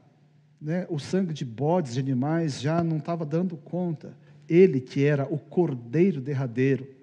né, 0.60 0.88
o 0.89 0.98
sangue 0.98 1.34
de 1.34 1.46
bodes, 1.46 1.94
de 1.94 2.00
animais, 2.00 2.62
já 2.62 2.84
não 2.84 2.98
estava 2.98 3.25
dando 3.25 3.58
conta 3.58 4.15
ele 4.48 4.80
que 4.80 5.04
era 5.04 5.25
o 5.25 5.38
cordeiro 5.38 6.22
derradeiro, 6.22 6.94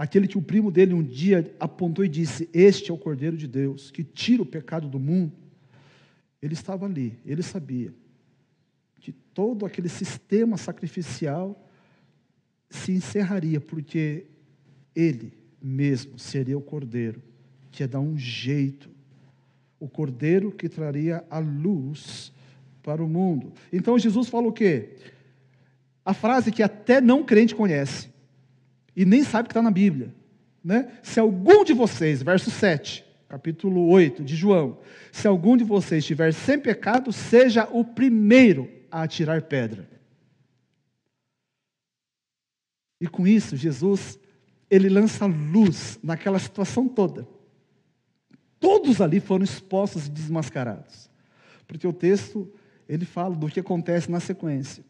aquele 0.00 0.26
que 0.26 0.38
o 0.38 0.42
primo 0.42 0.70
dele 0.70 0.94
um 0.94 1.02
dia 1.02 1.54
apontou 1.60 2.02
e 2.02 2.08
disse: 2.08 2.48
Este 2.54 2.90
é 2.90 2.94
o 2.94 2.96
cordeiro 2.96 3.36
de 3.36 3.46
Deus, 3.46 3.90
que 3.90 4.02
tira 4.02 4.42
o 4.42 4.46
pecado 4.46 4.88
do 4.88 4.98
mundo. 4.98 5.30
Ele 6.40 6.54
estava 6.54 6.86
ali, 6.86 7.18
ele 7.26 7.42
sabia 7.42 7.92
que 8.98 9.12
todo 9.12 9.66
aquele 9.66 9.90
sistema 9.90 10.56
sacrificial 10.56 11.68
se 12.70 12.92
encerraria, 12.92 13.60
porque 13.60 14.24
ele 14.96 15.34
mesmo 15.60 16.18
seria 16.18 16.56
o 16.56 16.62
cordeiro, 16.62 17.22
que 17.70 17.82
ia 17.82 17.88
dar 17.88 18.00
um 18.00 18.16
jeito, 18.16 18.88
o 19.78 19.86
cordeiro 19.86 20.50
que 20.50 20.66
traria 20.66 21.22
a 21.28 21.40
luz 21.40 22.32
para 22.82 23.04
o 23.04 23.08
mundo. 23.08 23.52
Então 23.70 23.98
Jesus 23.98 24.30
fala 24.30 24.48
o 24.48 24.52
quê? 24.52 24.96
A 26.02 26.14
frase 26.14 26.50
que 26.50 26.62
até 26.62 27.02
não 27.02 27.22
crente 27.22 27.54
conhece, 27.54 28.08
e 29.00 29.06
nem 29.06 29.24
sabe 29.24 29.48
que 29.48 29.52
está 29.52 29.62
na 29.62 29.70
Bíblia. 29.70 30.14
Né? 30.62 30.92
Se 31.02 31.18
algum 31.18 31.64
de 31.64 31.72
vocês, 31.72 32.22
verso 32.22 32.50
7, 32.50 33.02
capítulo 33.30 33.88
8 33.88 34.22
de 34.22 34.36
João, 34.36 34.78
se 35.10 35.26
algum 35.26 35.56
de 35.56 35.64
vocês 35.64 36.04
estiver 36.04 36.34
sem 36.34 36.58
pecado, 36.60 37.10
seja 37.10 37.66
o 37.72 37.82
primeiro 37.82 38.70
a 38.90 39.00
atirar 39.00 39.40
pedra. 39.40 39.88
E 43.00 43.08
com 43.08 43.26
isso, 43.26 43.56
Jesus, 43.56 44.18
ele 44.68 44.90
lança 44.90 45.24
luz 45.24 45.98
naquela 46.02 46.38
situação 46.38 46.86
toda. 46.86 47.26
Todos 48.58 49.00
ali 49.00 49.18
foram 49.18 49.44
expostos 49.44 50.08
e 50.08 50.10
desmascarados. 50.10 51.08
Porque 51.66 51.86
o 51.86 51.92
texto, 51.94 52.52
ele 52.86 53.06
fala 53.06 53.34
do 53.34 53.48
que 53.48 53.60
acontece 53.60 54.10
na 54.10 54.20
sequência. 54.20 54.84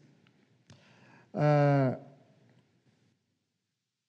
Ah, 1.33 1.97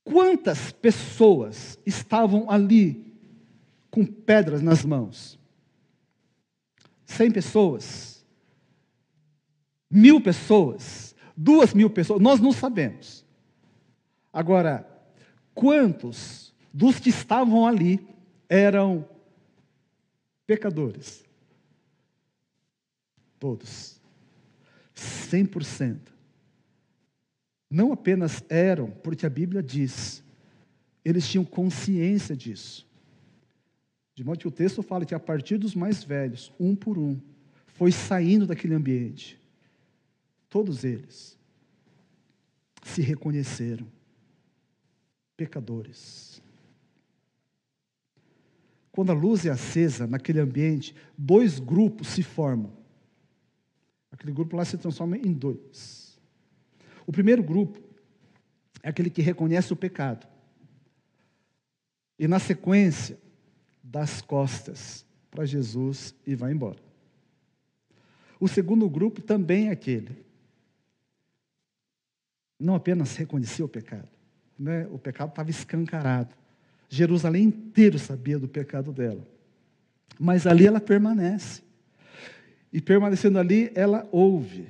quantas 0.05 0.73
pessoas 0.73 1.79
estavam 1.85 2.51
ali 2.51 3.15
com 3.91 4.05
pedras 4.05 4.63
nas 4.63 4.85
mãos? 4.85 5.39
Cem 7.05 7.31
pessoas? 7.31 8.25
Mil 9.91 10.21
pessoas? 10.21 11.15
Duas 11.37 11.75
mil 11.75 11.91
pessoas? 11.91 12.21
Nós 12.21 12.41
não 12.41 12.53
sabemos. 12.53 13.25
Agora, 14.33 14.89
quantos 15.55 16.55
dos 16.73 16.99
que 16.99 17.11
estavam 17.11 17.67
ali 17.67 18.07
eram 18.49 19.07
pecadores? 20.47 21.25
Todos. 23.39 24.01
100%. 24.95 26.12
Não 27.73 27.91
apenas 27.91 28.45
eram, 28.51 28.91
porque 28.91 29.25
a 29.25 29.31
Bíblia 29.31 29.63
diz, 29.63 30.23
eles 31.03 31.27
tinham 31.27 31.43
consciência 31.43 32.37
disso. 32.37 32.87
De 34.15 34.23
modo 34.23 34.39
que 34.39 34.47
o 34.47 34.51
texto 34.51 34.83
fala 34.83 35.07
que 35.07 35.15
a 35.15 35.19
partir 35.19 35.57
dos 35.57 35.75
mais 35.75 36.05
velhos, 36.05 36.53
um 36.61 36.77
por 36.77 36.99
um, 36.99 37.19
foi 37.69 37.91
saindo 37.91 38.47
daquele 38.47 38.75
ambiente. 38.75 39.41
Todos 40.51 40.85
eles 40.85 41.39
se 42.83 43.01
reconheceram 43.01 43.87
pecadores. 45.35 46.43
Quando 48.91 49.13
a 49.13 49.15
luz 49.15 49.47
é 49.47 49.51
acesa 49.51 50.07
naquele 50.07 50.41
ambiente, 50.41 50.95
dois 51.17 51.59
grupos 51.59 52.09
se 52.09 52.23
formam. 52.23 52.77
Aquele 54.11 54.31
grupo 54.33 54.57
lá 54.57 54.65
se 54.67 54.77
transforma 54.77 55.17
em 55.17 55.33
dois. 55.33 56.12
O 57.07 57.13
primeiro 57.13 57.43
grupo 57.43 57.81
é 58.83 58.89
aquele 58.89 59.11
que 59.11 59.23
reconhece 59.23 59.73
o 59.73 59.77
pecado. 59.77 60.27
E 62.19 62.29
na 62.29 62.39
sequência, 62.39 63.19
dá 63.83 64.03
as 64.03 64.21
costas 64.23 65.05
para 65.31 65.45
Jesus 65.45 66.15
e 66.27 66.35
vai 66.35 66.53
embora. 66.53 66.79
O 68.39 68.49
segundo 68.49 68.89
grupo 68.89 69.21
também 69.21 69.69
é 69.69 69.73
aquele. 69.73 70.25
Não 72.59 72.75
apenas 72.75 73.17
reconhecia 73.17 73.65
o 73.65 73.69
pecado, 73.69 74.09
né, 74.59 74.87
o 74.91 74.99
pecado 74.99 75.31
estava 75.31 75.51
escancarado. 75.51 76.35
Jerusalém 76.89 77.45
inteiro 77.45 77.99
sabia 77.99 78.39
do 78.39 78.47
pecado 78.47 78.93
dela. 78.93 79.27
Mas 80.19 80.47
ali 80.47 80.67
ela 80.67 80.81
permanece. 80.81 81.63
E 82.73 82.81
permanecendo 82.81 83.39
ali, 83.39 83.73
ela 83.75 84.09
ouve. 84.13 84.69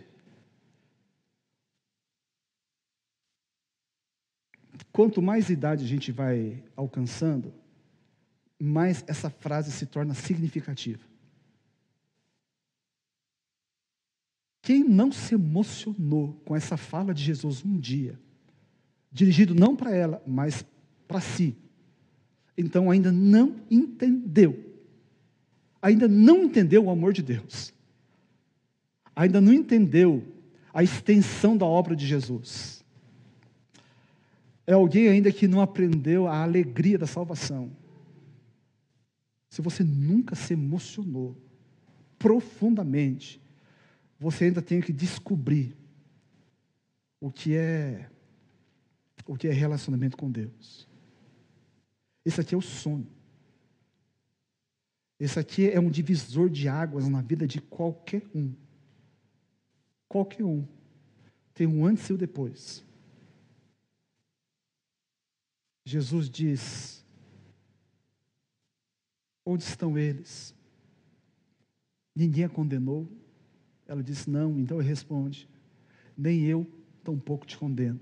Quanto 4.93 5.23
mais 5.23 5.49
idade 5.49 5.85
a 5.85 5.89
gente 5.89 6.13
vai 6.13 6.63
alcançando, 6.77 7.53
mais 8.59 9.03
essa 9.07 9.31
frase 9.31 9.73
se 9.73 9.87
torna 9.87 10.15
significativa. 10.15 11.03
Quem 14.61 14.85
não 14.85 15.11
se 15.11 15.35
emocionou 15.35 16.41
com 16.45 16.55
essa 16.55 16.77
fala 16.77 17.13
de 17.13 17.25
Jesus 17.25 17.65
um 17.65 17.77
dia, 17.77 18.21
dirigido 19.11 19.55
não 19.55 19.75
para 19.75 19.93
ela, 19.93 20.23
mas 20.27 20.65
para 21.09 21.21
si. 21.21 21.57
Então 22.57 22.91
ainda 22.91 23.11
não 23.11 23.57
entendeu. 23.71 24.73
Ainda 25.81 26.07
não 26.07 26.45
entendeu 26.45 26.85
o 26.85 26.91
amor 26.91 27.13
de 27.13 27.23
Deus. 27.23 27.75
Ainda 29.17 29.41
não 29.41 29.53
entendeu 29.53 30.23
a 30.73 30.85
extensão 30.85 31.57
da 31.57 31.67
obra 31.67 31.97
de 31.97 32.07
Jesus. 32.07 32.82
É 34.66 34.72
alguém 34.72 35.09
ainda 35.09 35.33
que 35.33 35.48
não 35.48 35.61
aprendeu 35.61 36.27
a 36.29 36.42
alegria 36.42 36.98
da 36.98 37.07
salvação. 37.07 37.70
Se 39.51 39.61
você 39.61 39.83
nunca 39.83 40.35
se 40.35 40.55
emocionou 40.55 41.37
profundamente, 42.18 43.40
você 44.18 44.44
ainda 44.44 44.62
tem 44.62 44.81
que 44.81 44.92
descobrir 44.92 45.77
o 47.20 47.31
que 47.31 47.57
é 47.57 48.09
o 49.27 49.37
que 49.37 49.46
é 49.46 49.53
relacionamento 49.53 50.16
com 50.16 50.31
Deus. 50.31 50.88
Esse 52.25 52.40
aqui 52.40 52.55
é 52.55 52.59
o 52.59 52.62
sonho. 52.62 53.07
Esse 55.18 55.38
aqui 55.38 55.70
é 55.70 55.79
um 55.79 55.90
divisor 55.90 56.51
de 56.51 56.68
águas 56.68 57.09
na 57.09 57.22
vida 57.22 57.46
de 57.46 57.61
qualquer 57.61 58.22
um. 58.35 58.53
Qualquer 60.09 60.44
um. 60.44 60.66
Tem 61.55 61.66
um 61.66 61.87
antes 61.87 62.09
e 62.09 62.12
o 62.12 62.16
um 62.16 62.18
depois. 62.18 62.85
Jesus 65.85 66.31
diz: 66.31 67.05
Onde 69.45 69.64
estão 69.64 69.99
eles? 69.99 70.55
Ninguém 72.14 72.45
a 72.45 72.49
condenou? 72.49 73.09
Ela 73.87 74.03
disse: 74.03 74.31
Não. 74.31 74.59
Então 74.59 74.79
ele 74.79 74.88
responde: 74.88 75.49
Nem 76.16 76.45
eu 76.45 76.66
tampouco 77.03 77.47
te 77.47 77.59
condeno. 77.59 78.01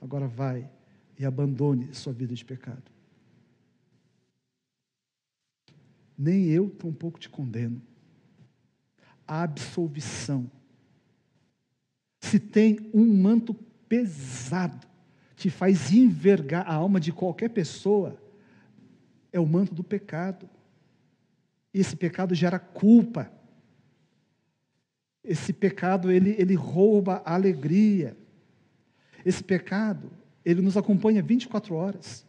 Agora 0.00 0.26
vai 0.26 0.70
e 1.18 1.24
abandone 1.24 1.94
sua 1.94 2.12
vida 2.12 2.34
de 2.34 2.44
pecado. 2.44 2.90
Nem 6.18 6.46
eu 6.46 6.70
tampouco 6.70 7.18
te 7.18 7.28
condeno. 7.28 7.80
A 9.26 9.42
absolvição. 9.42 10.50
Se 12.20 12.40
tem 12.40 12.90
um 12.92 13.06
manto 13.06 13.54
pesado 13.88 14.86
que 15.36 15.50
faz 15.50 15.92
envergar 15.92 16.66
a 16.66 16.74
alma 16.74 16.98
de 16.98 17.12
qualquer 17.12 17.50
pessoa, 17.50 18.18
é 19.30 19.38
o 19.38 19.46
manto 19.46 19.74
do 19.74 19.84
pecado. 19.84 20.48
E 21.74 21.80
esse 21.80 21.94
pecado 21.94 22.34
gera 22.34 22.58
culpa. 22.58 23.30
Esse 25.22 25.52
pecado 25.52 26.10
ele, 26.10 26.34
ele 26.38 26.54
rouba 26.54 27.22
a 27.24 27.34
alegria. 27.34 28.16
Esse 29.26 29.44
pecado, 29.44 30.10
ele 30.42 30.62
nos 30.62 30.76
acompanha 30.76 31.22
24 31.22 31.74
horas. 31.74 32.24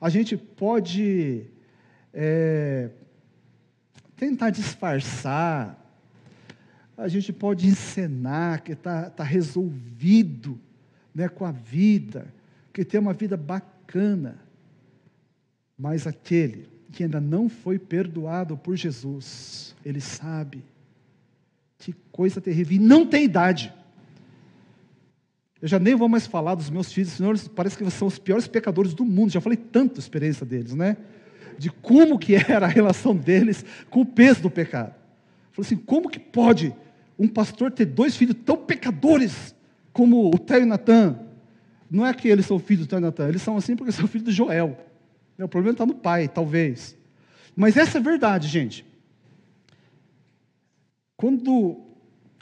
A 0.00 0.08
gente 0.08 0.36
pode 0.36 1.44
é, 2.12 2.88
tentar 4.16 4.48
disfarçar, 4.48 5.78
a 6.96 7.06
gente 7.06 7.32
pode 7.32 7.66
encenar 7.66 8.62
que 8.62 8.72
está 8.72 9.10
tá 9.10 9.24
resolvido 9.24 10.58
né, 11.14 11.28
com 11.28 11.44
a 11.44 11.52
vida, 11.52 12.32
que 12.72 12.84
tem 12.84 13.00
uma 13.00 13.12
vida 13.12 13.36
bacana, 13.36 14.38
mas 15.78 16.06
aquele 16.06 16.68
que 16.92 17.02
ainda 17.02 17.20
não 17.20 17.48
foi 17.48 17.78
perdoado 17.78 18.56
por 18.56 18.76
Jesus, 18.76 19.74
ele 19.84 20.00
sabe 20.00 20.62
que 21.78 21.94
coisa 22.12 22.40
terrível, 22.40 22.76
e 22.76 22.78
não 22.78 23.06
tem 23.06 23.24
idade. 23.24 23.72
Eu 25.60 25.68
já 25.68 25.78
nem 25.78 25.94
vou 25.94 26.08
mais 26.08 26.26
falar 26.26 26.54
dos 26.54 26.70
meus 26.70 26.92
filhos, 26.92 27.12
senhor, 27.12 27.38
parece 27.54 27.76
que 27.76 27.88
são 27.90 28.08
os 28.08 28.18
piores 28.18 28.48
pecadores 28.48 28.94
do 28.94 29.04
mundo. 29.04 29.30
Já 29.30 29.40
falei 29.40 29.56
tanto 29.56 29.98
a 29.98 30.00
experiência 30.00 30.44
deles, 30.44 30.74
né? 30.74 30.96
De 31.56 31.70
como 31.70 32.18
que 32.18 32.34
era 32.34 32.66
a 32.66 32.68
relação 32.68 33.14
deles 33.14 33.64
com 33.88 34.00
o 34.00 34.06
peso 34.06 34.42
do 34.42 34.50
pecado. 34.50 34.94
Falei 35.52 35.66
assim, 35.66 35.76
como 35.76 36.10
que 36.10 36.18
pode 36.18 36.74
um 37.18 37.28
pastor 37.28 37.70
ter 37.70 37.84
dois 37.84 38.16
filhos 38.16 38.36
tão 38.44 38.56
pecadores? 38.56 39.54
Como 39.92 40.28
o 40.28 40.38
Theo 40.38 40.62
e 40.62 40.64
Natan. 40.64 41.18
Não 41.90 42.06
é 42.06 42.14
que 42.14 42.28
eles 42.28 42.46
são 42.46 42.58
filhos 42.58 42.86
do 42.86 42.90
Theo 42.90 42.98
e 42.98 43.02
Natan, 43.02 43.28
eles 43.28 43.42
são 43.42 43.56
assim 43.56 43.76
porque 43.76 43.92
são 43.92 44.06
filhos 44.06 44.28
de 44.28 44.32
Joel. 44.32 44.78
O 45.38 45.48
problema 45.48 45.74
está 45.74 45.86
no 45.86 45.94
pai, 45.94 46.28
talvez. 46.28 46.96
Mas 47.56 47.76
essa 47.76 47.98
é 47.98 48.00
a 48.00 48.04
verdade, 48.04 48.48
gente. 48.48 48.86
Quando 51.16 51.80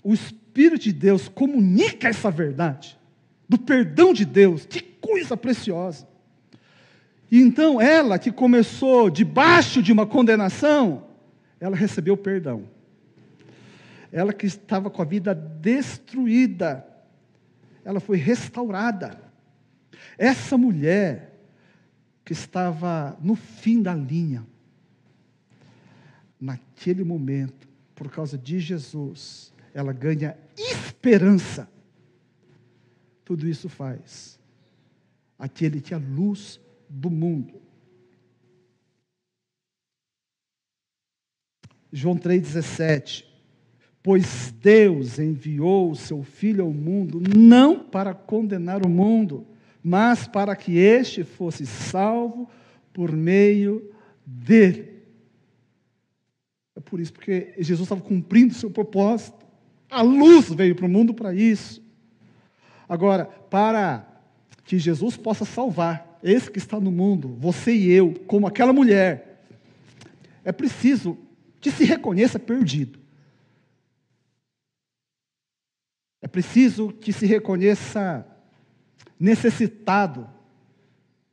o 0.02 0.14
Espírito 0.14 0.84
de 0.84 0.92
Deus 0.92 1.28
comunica 1.28 2.08
essa 2.08 2.30
verdade, 2.30 2.98
do 3.48 3.58
perdão 3.58 4.12
de 4.12 4.24
Deus, 4.24 4.64
que 4.64 4.80
coisa 4.80 5.36
preciosa. 5.36 6.06
E 7.30 7.40
então 7.40 7.80
ela 7.80 8.18
que 8.18 8.30
começou 8.30 9.10
debaixo 9.10 9.82
de 9.82 9.92
uma 9.92 10.06
condenação, 10.06 11.04
ela 11.60 11.76
recebeu 11.76 12.16
perdão. 12.16 12.64
Ela 14.12 14.32
que 14.32 14.46
estava 14.46 14.90
com 14.90 15.02
a 15.02 15.04
vida 15.04 15.34
destruída, 15.34 16.84
ela 17.84 18.00
foi 18.00 18.16
restaurada. 18.16 19.20
Essa 20.16 20.56
mulher 20.56 21.38
que 22.24 22.32
estava 22.32 23.18
no 23.20 23.34
fim 23.34 23.82
da 23.82 23.94
linha, 23.94 24.46
naquele 26.40 27.04
momento, 27.04 27.68
por 27.94 28.10
causa 28.10 28.38
de 28.38 28.58
Jesus, 28.58 29.52
ela 29.74 29.92
ganha 29.92 30.36
esperança. 30.56 31.68
Tudo 33.24 33.48
isso 33.48 33.68
faz 33.68 34.38
aquele 35.38 35.80
que 35.80 35.94
é 35.94 35.96
a 35.96 36.00
luz 36.00 36.60
do 36.88 37.10
mundo. 37.10 37.60
João 41.92 42.16
3,17. 42.16 43.29
Pois 44.10 44.52
Deus 44.60 45.20
enviou 45.20 45.92
o 45.92 45.94
seu 45.94 46.24
Filho 46.24 46.64
ao 46.64 46.72
mundo, 46.72 47.22
não 47.32 47.78
para 47.78 48.12
condenar 48.12 48.84
o 48.84 48.88
mundo, 48.88 49.46
mas 49.80 50.26
para 50.26 50.56
que 50.56 50.78
este 50.78 51.22
fosse 51.22 51.64
salvo 51.64 52.50
por 52.92 53.12
meio 53.12 53.88
dele. 54.26 55.04
É 56.74 56.80
por 56.80 56.98
isso, 56.98 57.12
porque 57.12 57.54
Jesus 57.58 57.82
estava 57.82 58.00
cumprindo 58.00 58.50
o 58.50 58.56
seu 58.56 58.68
propósito. 58.68 59.46
A 59.88 60.02
luz 60.02 60.52
veio 60.52 60.74
para 60.74 60.86
o 60.86 60.90
mundo 60.90 61.14
para 61.14 61.32
isso. 61.32 61.80
Agora, 62.88 63.26
para 63.26 64.04
que 64.64 64.76
Jesus 64.76 65.16
possa 65.16 65.44
salvar 65.44 66.18
esse 66.20 66.50
que 66.50 66.58
está 66.58 66.80
no 66.80 66.90
mundo, 66.90 67.36
você 67.38 67.72
e 67.72 67.92
eu, 67.92 68.12
como 68.26 68.48
aquela 68.48 68.72
mulher, 68.72 69.44
é 70.44 70.50
preciso 70.50 71.16
que 71.60 71.70
se 71.70 71.84
reconheça 71.84 72.40
perdido. 72.40 72.99
É 76.22 76.28
preciso 76.28 76.92
que 76.92 77.12
se 77.12 77.26
reconheça 77.26 78.26
necessitado 79.18 80.28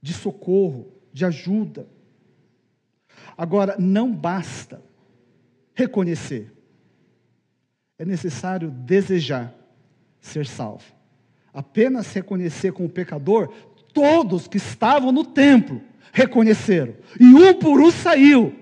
de 0.01 0.13
socorro, 0.13 0.91
de 1.11 1.25
ajuda. 1.25 1.87
Agora, 3.37 3.75
não 3.77 4.13
basta 4.13 4.81
reconhecer, 5.73 6.51
é 7.99 8.05
necessário 8.05 8.71
desejar 8.71 9.53
ser 10.19 10.45
salvo. 10.45 10.85
Apenas 11.53 12.13
reconhecer 12.13 12.71
como 12.71 12.89
pecador 12.89 13.53
todos 13.93 14.47
que 14.47 14.57
estavam 14.57 15.11
no 15.11 15.23
templo 15.23 15.81
reconheceram. 16.11 16.95
E 17.19 17.25
um 17.25 17.53
por 17.55 17.81
um 17.81 17.91
saiu, 17.91 18.53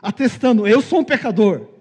atestando: 0.00 0.66
Eu 0.66 0.80
sou 0.80 1.00
um 1.00 1.04
pecador. 1.04 1.73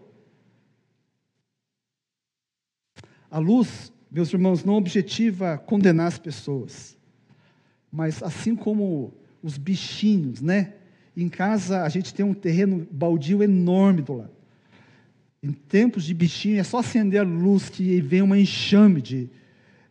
A 3.34 3.40
luz, 3.40 3.92
meus 4.12 4.32
irmãos, 4.32 4.64
não 4.64 4.76
objetiva 4.76 5.58
condenar 5.58 6.06
as 6.06 6.20
pessoas, 6.20 6.96
mas 7.92 8.22
assim 8.22 8.56
como 8.56 9.12
os 9.42 9.58
bichinhos, 9.58 10.40
né? 10.40 10.74
Em 11.18 11.28
casa 11.28 11.82
a 11.82 11.90
gente 11.90 12.14
tem 12.14 12.24
um 12.24 12.36
terreno 12.36 12.88
baldio 12.92 13.42
enorme 13.42 14.04
do 14.04 14.14
lado. 14.14 14.36
Em 15.42 15.52
tempos 15.52 16.04
de 16.04 16.14
bichinho 16.14 16.60
é 16.60 16.64
só 16.64 16.78
acender 16.78 17.22
a 17.22 17.24
luz 17.24 17.70
que 17.70 18.00
vem 18.02 18.22
uma 18.22 18.38
enxame 18.38 19.02
de, 19.02 19.28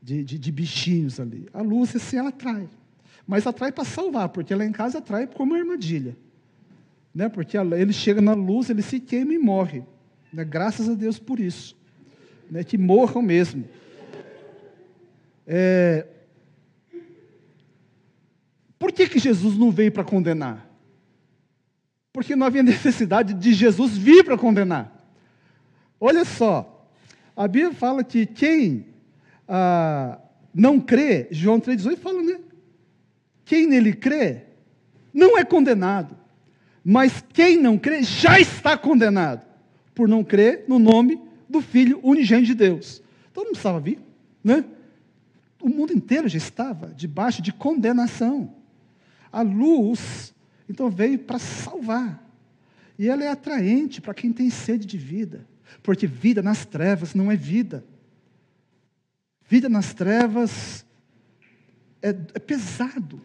de, 0.00 0.22
de, 0.22 0.38
de 0.38 0.52
bichinhos 0.52 1.18
ali. 1.18 1.48
A 1.52 1.62
luz, 1.62 1.96
assim, 1.96 2.18
ela 2.18 2.28
atrai 2.28 2.68
mas 3.26 3.46
atrai 3.46 3.72
para 3.72 3.84
salvar, 3.84 4.28
porque 4.28 4.54
lá 4.54 4.64
em 4.64 4.72
casa 4.72 4.98
atrai 4.98 5.26
como 5.26 5.52
uma 5.52 5.58
armadilha. 5.58 6.16
Né? 7.14 7.28
Porque 7.28 7.56
ele 7.56 7.92
chega 7.92 8.20
na 8.20 8.34
luz, 8.34 8.70
ele 8.70 8.82
se 8.82 9.00
queima 9.00 9.34
e 9.34 9.38
morre. 9.38 9.82
Né? 10.32 10.44
Graças 10.44 10.88
a 10.88 10.94
Deus 10.94 11.18
por 11.18 11.40
isso. 11.40 11.76
Né? 12.52 12.62
Que 12.62 12.76
morram 12.76 13.22
mesmo. 13.22 13.64
É... 15.46 16.06
Por 18.78 18.92
que, 18.92 19.08
que 19.08 19.18
Jesus 19.18 19.56
não 19.56 19.70
veio 19.70 19.90
para 19.90 20.04
condenar? 20.04 20.68
Porque 22.12 22.36
não 22.36 22.46
havia 22.46 22.62
necessidade 22.62 23.32
de 23.32 23.54
Jesus 23.54 23.96
vir 23.96 24.22
para 24.22 24.36
condenar. 24.36 24.94
Olha 25.98 26.26
só, 26.26 26.86
a 27.34 27.48
Bíblia 27.48 27.72
fala 27.72 28.04
que 28.04 28.26
quem 28.26 28.84
ah, 29.48 30.18
não 30.52 30.78
crê, 30.78 31.28
João 31.30 31.58
3,18 31.58 31.96
fala, 31.96 32.22
né? 32.22 32.38
Quem 33.46 33.66
nele 33.66 33.94
crê 33.94 34.42
não 35.14 35.38
é 35.38 35.44
condenado, 35.44 36.14
mas 36.84 37.24
quem 37.32 37.56
não 37.56 37.78
crê 37.78 38.02
já 38.02 38.38
está 38.38 38.76
condenado, 38.76 39.46
por 39.94 40.06
não 40.06 40.22
crer 40.22 40.66
no 40.68 40.78
nome 40.78 41.31
do 41.52 41.60
Filho 41.60 42.00
unigênito 42.02 42.46
de 42.48 42.54
Deus. 42.54 43.02
Todo 43.32 43.46
mundo 43.46 43.56
estava 43.56 43.78
vir, 43.78 44.00
né? 44.42 44.64
O 45.60 45.68
mundo 45.68 45.92
inteiro 45.92 46.28
já 46.28 46.38
estava 46.38 46.88
debaixo 46.88 47.40
de 47.40 47.52
condenação. 47.52 48.56
A 49.30 49.42
luz, 49.42 50.34
então, 50.68 50.90
veio 50.90 51.18
para 51.18 51.38
salvar. 51.38 52.28
E 52.98 53.08
ela 53.08 53.22
é 53.22 53.28
atraente 53.28 54.00
para 54.00 54.14
quem 54.14 54.32
tem 54.32 54.50
sede 54.50 54.86
de 54.86 54.98
vida, 54.98 55.46
porque 55.82 56.06
vida 56.06 56.42
nas 56.42 56.66
trevas 56.66 57.14
não 57.14 57.30
é 57.30 57.36
vida. 57.36 57.84
Vida 59.48 59.68
nas 59.68 59.94
trevas 59.94 60.84
é, 62.00 62.08
é 62.08 62.38
pesado. 62.38 63.20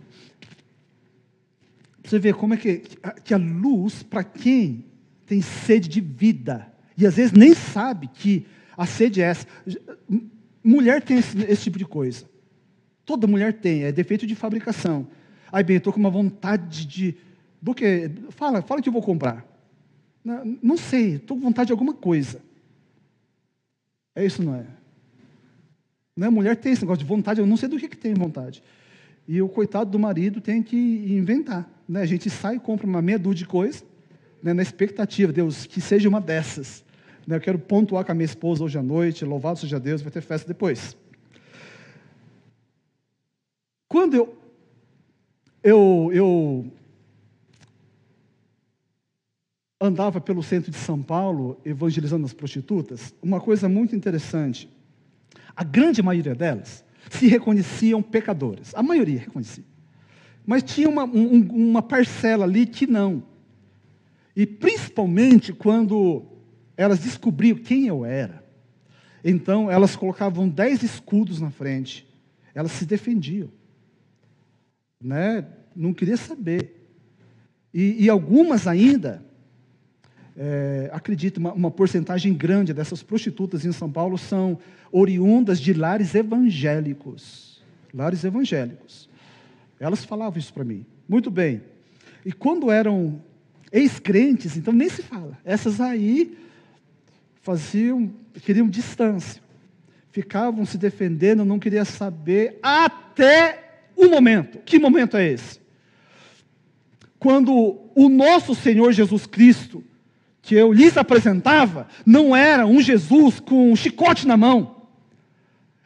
Você 2.03 2.19
vê 2.19 2.33
como 2.33 2.53
é 2.53 2.57
que, 2.57 2.83
que 3.23 3.33
a 3.33 3.37
luz, 3.37 4.03
para 4.03 4.23
quem 4.23 4.85
tem 5.25 5.41
sede 5.41 5.89
de 5.89 5.99
vida, 5.99 6.71
e 6.97 7.05
às 7.05 7.15
vezes 7.15 7.31
nem 7.31 7.53
sabe 7.53 8.07
que 8.07 8.45
a 8.75 8.85
sede 8.85 9.21
é 9.21 9.25
essa. 9.25 9.45
Mulher 10.63 11.01
tem 11.01 11.19
esse, 11.19 11.37
esse 11.43 11.63
tipo 11.63 11.77
de 11.77 11.85
coisa. 11.85 12.25
Toda 13.05 13.27
mulher 13.27 13.53
tem, 13.53 13.83
é 13.83 13.91
defeito 13.91 14.25
de 14.25 14.35
fabricação. 14.35 15.07
Aí, 15.51 15.63
bem, 15.63 15.77
estou 15.77 15.93
com 15.93 15.99
uma 15.99 16.09
vontade 16.09 16.85
de. 16.85 17.15
Do 17.61 17.73
que? 17.73 18.11
Fala, 18.31 18.61
fala 18.61 18.81
que 18.81 18.89
eu 18.89 18.93
vou 18.93 19.01
comprar. 19.01 19.45
Não, 20.23 20.57
não 20.61 20.77
sei, 20.77 21.15
estou 21.15 21.37
com 21.37 21.43
vontade 21.43 21.67
de 21.67 21.71
alguma 21.71 21.93
coisa. 21.93 22.41
É 24.13 24.25
isso, 24.25 24.43
não 24.43 24.55
é? 24.55 24.65
Não 26.15 26.27
é? 26.27 26.29
Mulher 26.29 26.57
tem 26.57 26.73
esse 26.73 26.81
negócio 26.81 27.03
de 27.03 27.07
vontade, 27.07 27.39
eu 27.39 27.45
não 27.45 27.55
sei 27.55 27.69
do 27.69 27.77
que, 27.77 27.87
que 27.87 27.95
tem 27.95 28.13
vontade. 28.13 28.63
E 29.27 29.41
o 29.41 29.47
coitado 29.47 29.91
do 29.91 29.99
marido 29.99 30.41
tem 30.41 30.63
que 30.63 30.75
inventar. 30.75 31.69
Né? 31.87 32.01
A 32.01 32.05
gente 32.05 32.29
sai 32.29 32.55
e 32.55 32.59
compra 32.59 32.87
uma 32.87 33.01
meia 33.01 33.19
dúzia 33.19 33.39
de 33.39 33.45
coisa, 33.45 33.83
né? 34.41 34.53
na 34.53 34.61
expectativa, 34.61 35.31
Deus, 35.31 35.65
que 35.65 35.79
seja 35.79 36.09
uma 36.09 36.19
dessas. 36.19 36.83
Né? 37.27 37.35
Eu 37.35 37.41
quero 37.41 37.59
pontuar 37.59 38.05
com 38.05 38.11
a 38.13 38.15
minha 38.15 38.25
esposa 38.25 38.63
hoje 38.63 38.79
à 38.79 38.81
noite, 38.81 39.25
louvado 39.25 39.59
seja 39.59 39.77
Deus, 39.77 40.01
vai 40.01 40.11
ter 40.11 40.21
festa 40.21 40.47
depois. 40.47 40.95
Quando 43.89 44.15
eu, 44.15 44.37
eu, 45.61 46.09
eu 46.13 46.71
andava 49.79 50.21
pelo 50.21 50.41
centro 50.41 50.71
de 50.71 50.77
São 50.77 51.03
Paulo, 51.03 51.59
evangelizando 51.65 52.25
as 52.25 52.33
prostitutas, 52.33 53.13
uma 53.21 53.41
coisa 53.41 53.67
muito 53.67 53.95
interessante. 53.95 54.69
A 55.55 55.63
grande 55.63 56.01
maioria 56.01 56.35
delas 56.35 56.85
se 57.09 57.27
reconheciam 57.27 58.01
pecadores. 58.01 58.73
A 58.73 58.83
maioria 58.83 59.19
reconhecia. 59.19 59.63
Mas 60.45 60.63
tinha 60.63 60.87
uma, 60.87 61.03
um, 61.03 61.41
uma 61.49 61.81
parcela 61.81 62.45
ali 62.45 62.65
que 62.65 62.87
não. 62.87 63.23
E 64.35 64.45
principalmente 64.45 65.51
quando 65.51 66.36
elas 66.77 66.99
descobriam 66.99 67.57
quem 67.57 67.87
eu 67.87 68.05
era. 68.05 68.45
Então 69.23 69.69
elas 69.69 69.95
colocavam 69.95 70.47
dez 70.47 70.83
escudos 70.83 71.41
na 71.41 71.49
frente. 71.49 72.07
Elas 72.53 72.71
se 72.71 72.85
defendiam. 72.85 73.49
Né? 75.01 75.45
Não 75.75 75.93
queria 75.93 76.15
saber. 76.15 76.89
E, 77.73 78.05
e 78.05 78.09
algumas 78.09 78.67
ainda, 78.67 79.25
é, 80.35 80.89
acredito, 80.93 81.37
uma, 81.37 81.51
uma 81.53 81.71
porcentagem 81.71 82.33
grande 82.33 82.73
dessas 82.73 83.03
prostitutas 83.03 83.65
em 83.65 83.71
São 83.71 83.91
Paulo 83.91 84.17
são 84.17 84.57
oriundas 84.91 85.59
de 85.59 85.73
lares 85.73 86.15
evangélicos. 86.15 87.61
Lares 87.93 88.23
evangélicos. 88.23 89.09
Elas 89.79 90.05
falavam 90.05 90.39
isso 90.39 90.53
para 90.53 90.63
mim. 90.63 90.85
Muito 91.07 91.29
bem. 91.29 91.61
E 92.25 92.31
quando 92.31 92.71
eram 92.71 93.21
ex-crentes, 93.71 94.57
então 94.57 94.73
nem 94.73 94.89
se 94.89 95.03
fala. 95.03 95.37
Essas 95.43 95.79
aí 95.79 96.37
faziam, 97.47 98.11
queriam 98.43 98.67
distância. 98.67 99.41
ficavam 100.11 100.65
se 100.65 100.77
defendendo, 100.77 101.45
não 101.45 101.59
queria 101.59 101.85
saber, 101.85 102.59
até 102.61 103.83
o 103.95 104.09
momento. 104.09 104.57
Que 104.65 104.77
momento 104.77 105.15
é 105.15 105.29
esse? 105.29 105.61
Quando 107.17 107.79
o 107.95 108.09
nosso 108.09 108.53
Senhor 108.53 108.91
Jesus 108.91 109.25
Cristo, 109.25 109.81
que 110.41 110.55
eu 110.55 110.73
lhes 110.73 110.97
apresentava, 110.97 111.87
não 112.05 112.35
era 112.35 112.65
um 112.65 112.81
Jesus 112.81 113.39
com 113.39 113.71
um 113.71 113.75
chicote 113.77 114.27
na 114.27 114.35
mão, 114.35 114.87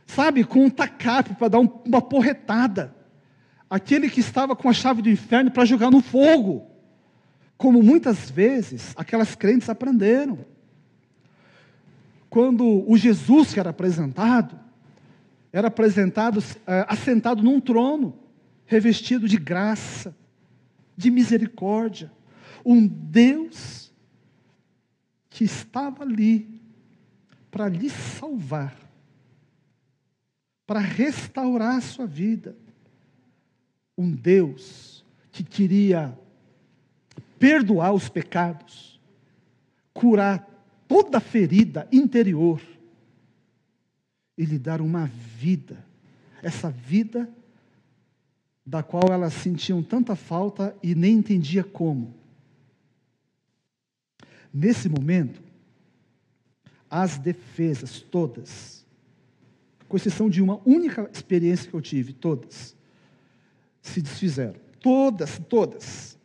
sabe, 0.08 0.44
com 0.44 0.66
um 0.66 0.70
tacape 0.70 1.36
para 1.36 1.50
dar 1.50 1.60
uma 1.60 2.02
porretada. 2.02 2.96
Aquele 3.70 4.10
que 4.10 4.20
estava 4.20 4.56
com 4.56 4.68
a 4.68 4.74
chave 4.74 5.04
do 5.04 5.10
inferno 5.10 5.52
para 5.52 5.66
jogar 5.66 5.92
no 5.92 6.02
fogo. 6.02 6.66
Como 7.56 7.84
muitas 7.84 8.32
vezes 8.32 8.94
aquelas 8.96 9.36
crentes 9.36 9.70
aprenderam 9.70 10.51
quando 12.32 12.90
o 12.90 12.98
Jesus 12.98 13.54
que 13.54 13.60
era 13.60 13.72
apresentado, 13.72 14.58
era 15.52 15.68
apresentado 15.68 16.42
é, 16.66 16.86
assentado 16.88 17.44
num 17.44 17.60
trono, 17.60 18.18
revestido 18.66 19.28
de 19.28 19.36
graça, 19.36 20.16
de 20.96 21.12
misericórdia, 21.12 22.10
um 22.66 22.88
Deus 22.88 23.92
que 25.30 25.44
estava 25.44 26.06
ali 26.06 26.62
para 27.52 27.68
lhe 27.68 27.90
salvar, 27.90 28.78
para 30.66 30.80
restaurar 30.80 31.76
a 31.76 31.82
sua 31.82 32.08
vida. 32.08 32.56
Um 33.98 34.10
Deus 34.10 35.04
que 35.34 35.44
queria 35.44 36.18
perdoar 37.38 37.92
os 37.92 38.08
pecados, 38.08 39.02
curar 39.94 40.51
toda 40.92 41.22
ferida 41.22 41.88
interior 41.90 42.62
e 44.38 44.44
lhe 44.44 44.60
dar 44.60 44.82
uma 44.82 45.06
vida, 45.06 45.86
essa 46.44 46.70
vida 46.70 47.30
da 48.66 48.84
qual 48.84 49.06
elas 49.10 49.34
sentiam 49.34 49.82
tanta 49.82 50.18
falta 50.18 50.76
e 50.84 50.94
nem 50.94 51.14
entendia 51.14 51.64
como. 51.64 52.14
Nesse 54.54 54.90
momento, 54.90 55.42
as 56.90 57.18
defesas 57.18 58.02
todas, 58.02 58.86
com 59.88 59.96
exceção 59.96 60.30
de 60.30 60.42
uma 60.42 60.60
única 60.66 61.10
experiência 61.14 61.70
que 61.70 61.74
eu 61.74 61.82
tive, 61.82 62.12
todas, 62.12 62.76
se 63.82 64.02
desfizeram. 64.02 64.60
Todas, 64.82 65.40
todas. 65.48 66.18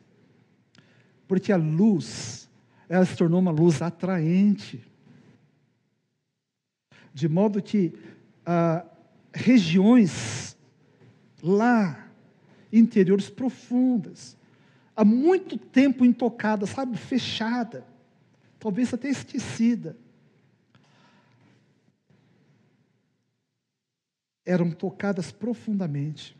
Porque 1.28 1.52
a 1.52 1.56
luz 1.56 2.45
ela 2.88 3.04
se 3.04 3.16
tornou 3.16 3.40
uma 3.40 3.50
luz 3.50 3.82
atraente. 3.82 4.82
De 7.12 7.28
modo 7.28 7.62
que 7.62 7.92
ah, 8.44 8.84
regiões 9.32 10.56
lá, 11.42 12.08
interiores 12.72 13.30
profundas, 13.30 14.36
há 14.94 15.04
muito 15.04 15.58
tempo 15.58 16.04
intocada, 16.04 16.66
sabe, 16.66 16.96
fechada, 16.96 17.86
talvez 18.58 18.92
até 18.92 19.08
esquecida, 19.08 19.96
eram 24.44 24.70
tocadas 24.70 25.32
profundamente. 25.32 26.36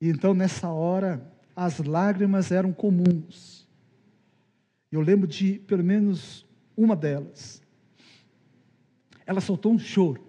E 0.00 0.08
então, 0.08 0.34
nessa 0.34 0.68
hora, 0.68 1.31
as 1.54 1.78
lágrimas 1.78 2.50
eram 2.50 2.72
comuns. 2.72 3.66
Eu 4.90 5.00
lembro 5.00 5.26
de 5.26 5.58
pelo 5.60 5.84
menos 5.84 6.46
uma 6.76 6.96
delas. 6.96 7.62
Ela 9.26 9.40
soltou 9.40 9.72
um 9.72 9.78
choro. 9.78 10.22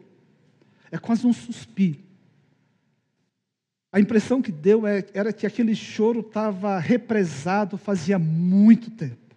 É 0.92 0.98
quase 0.98 1.26
um 1.26 1.34
suspiro. 1.34 2.00
A 3.92 4.00
impressão 4.00 4.42
que 4.42 4.52
deu 4.52 4.88
é, 4.88 5.06
era 5.14 5.32
que 5.32 5.46
aquele 5.46 5.76
choro 5.76 6.22
estava 6.22 6.80
represado 6.80 7.78
fazia 7.78 8.18
muito 8.18 8.90
tempo. 8.90 9.36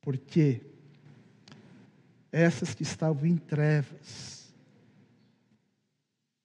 Porque 0.00 0.60
essas 2.32 2.74
que 2.74 2.82
estavam 2.82 3.26
em 3.26 3.36
trevas 3.36 4.52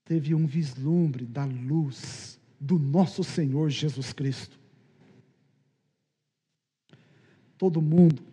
teve 0.04 0.36
um 0.36 0.46
vislumbre 0.46 1.26
da 1.26 1.46
luz 1.46 2.35
do 2.60 2.80
nosso 2.80 3.24
Senhor 3.24 3.70
Jesus 3.70 4.14
Cristo. 4.14 4.60
Todo 7.58 7.82
mundo 7.82 8.24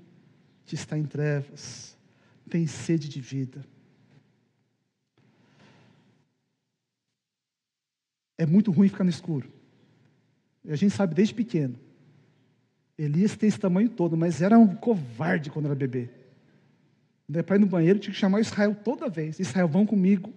que 0.65 0.75
está 0.75 0.99
em 0.99 1.05
trevas 1.05 1.97
tem 2.49 2.67
sede 2.67 3.09
de 3.09 3.21
vida. 3.21 3.65
É 8.37 8.47
muito 8.47 8.73
ruim 8.73 8.89
ficar 8.89 9.05
no 9.05 9.11
escuro. 9.11 9.49
A 10.69 10.77
gente 10.77 10.95
sabe 10.95 11.15
desde 11.15 11.35
pequeno. 11.35 11.79
Elias 12.99 13.37
tem 13.37 13.49
esse 13.49 13.59
tamanho 13.59 13.89
todo, 13.89 14.17
mas 14.17 14.43
era 14.43 14.59
um 14.59 14.75
covarde 14.75 15.51
quando 15.51 15.67
era 15.67 15.75
bebê. 15.75 16.11
Para 17.47 17.57
ir 17.57 17.61
no 17.61 17.67
banheiro, 17.67 17.99
tinha 17.99 18.13
que 18.13 18.19
chamar 18.19 18.41
Israel 18.41 18.75
toda 18.75 19.09
vez. 19.09 19.39
Israel, 19.39 19.69
vão 19.69 19.87
comigo. 19.87 20.33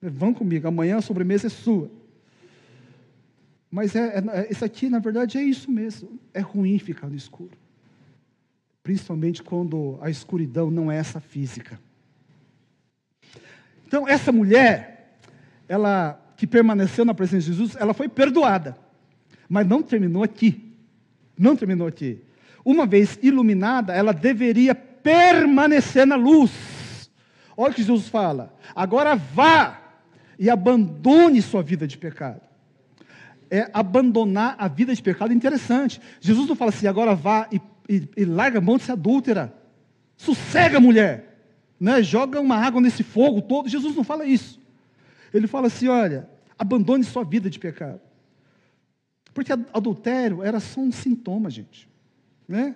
Vão 0.00 0.32
comigo, 0.32 0.66
amanhã 0.66 0.96
a 0.96 1.02
sobremesa 1.02 1.46
é 1.46 1.50
sua. 1.50 1.90
Mas 3.70 3.94
é, 3.94 4.18
é, 4.18 4.48
isso 4.50 4.64
aqui, 4.64 4.88
na 4.88 4.98
verdade, 4.98 5.36
é 5.36 5.42
isso 5.42 5.70
mesmo. 5.70 6.18
É 6.32 6.40
ruim 6.40 6.78
ficar 6.78 7.06
no 7.08 7.14
escuro. 7.14 7.52
Principalmente 8.82 9.42
quando 9.42 9.98
a 10.00 10.08
escuridão 10.08 10.70
não 10.70 10.90
é 10.90 10.96
essa 10.96 11.20
física. 11.20 11.78
Então, 13.86 14.08
essa 14.08 14.32
mulher, 14.32 15.18
ela 15.68 16.24
que 16.36 16.46
permaneceu 16.46 17.04
na 17.04 17.12
presença 17.12 17.50
de 17.50 17.56
Jesus, 17.56 17.76
ela 17.76 17.92
foi 17.92 18.08
perdoada. 18.08 18.76
Mas 19.48 19.66
não 19.66 19.82
terminou 19.82 20.22
aqui. 20.22 20.74
Não 21.38 21.54
terminou 21.54 21.86
aqui. 21.86 22.22
Uma 22.64 22.86
vez 22.86 23.18
iluminada, 23.22 23.92
ela 23.92 24.12
deveria 24.12 24.74
permanecer 24.74 26.06
na 26.06 26.16
luz. 26.16 27.10
Olha 27.56 27.72
o 27.72 27.74
que 27.74 27.82
Jesus 27.82 28.08
fala. 28.08 28.54
Agora 28.74 29.14
vá 29.14 29.80
e 30.38 30.48
abandone 30.48 31.42
sua 31.42 31.62
vida 31.62 31.86
de 31.86 31.98
pecado 31.98 32.47
é 33.50 33.70
abandonar 33.72 34.54
a 34.58 34.68
vida 34.68 34.94
de 34.94 35.02
pecado 35.02 35.32
interessante. 35.32 36.00
Jesus 36.20 36.48
não 36.48 36.56
fala 36.56 36.70
assim, 36.70 36.86
agora 36.86 37.14
vá 37.14 37.48
e, 37.52 37.60
e, 37.88 38.08
e 38.16 38.24
larga 38.24 38.58
a 38.58 38.60
mão 38.60 38.76
de 38.76 38.84
ser 38.84 38.92
adúltera. 38.92 39.54
Sossega, 40.16 40.80
mulher. 40.80 41.28
Né? 41.78 42.02
Joga 42.02 42.40
uma 42.40 42.56
água 42.56 42.80
nesse 42.80 43.02
fogo 43.02 43.40
todo. 43.40 43.68
Jesus 43.68 43.94
não 43.94 44.04
fala 44.04 44.26
isso. 44.26 44.60
Ele 45.32 45.46
fala 45.46 45.68
assim: 45.68 45.88
olha, 45.88 46.28
abandone 46.58 47.04
sua 47.04 47.24
vida 47.24 47.48
de 47.48 47.58
pecado. 47.58 48.00
Porque 49.32 49.52
adultério 49.52 50.42
era 50.42 50.58
só 50.58 50.80
um 50.80 50.90
sintoma, 50.90 51.48
gente. 51.48 51.88
Né? 52.48 52.74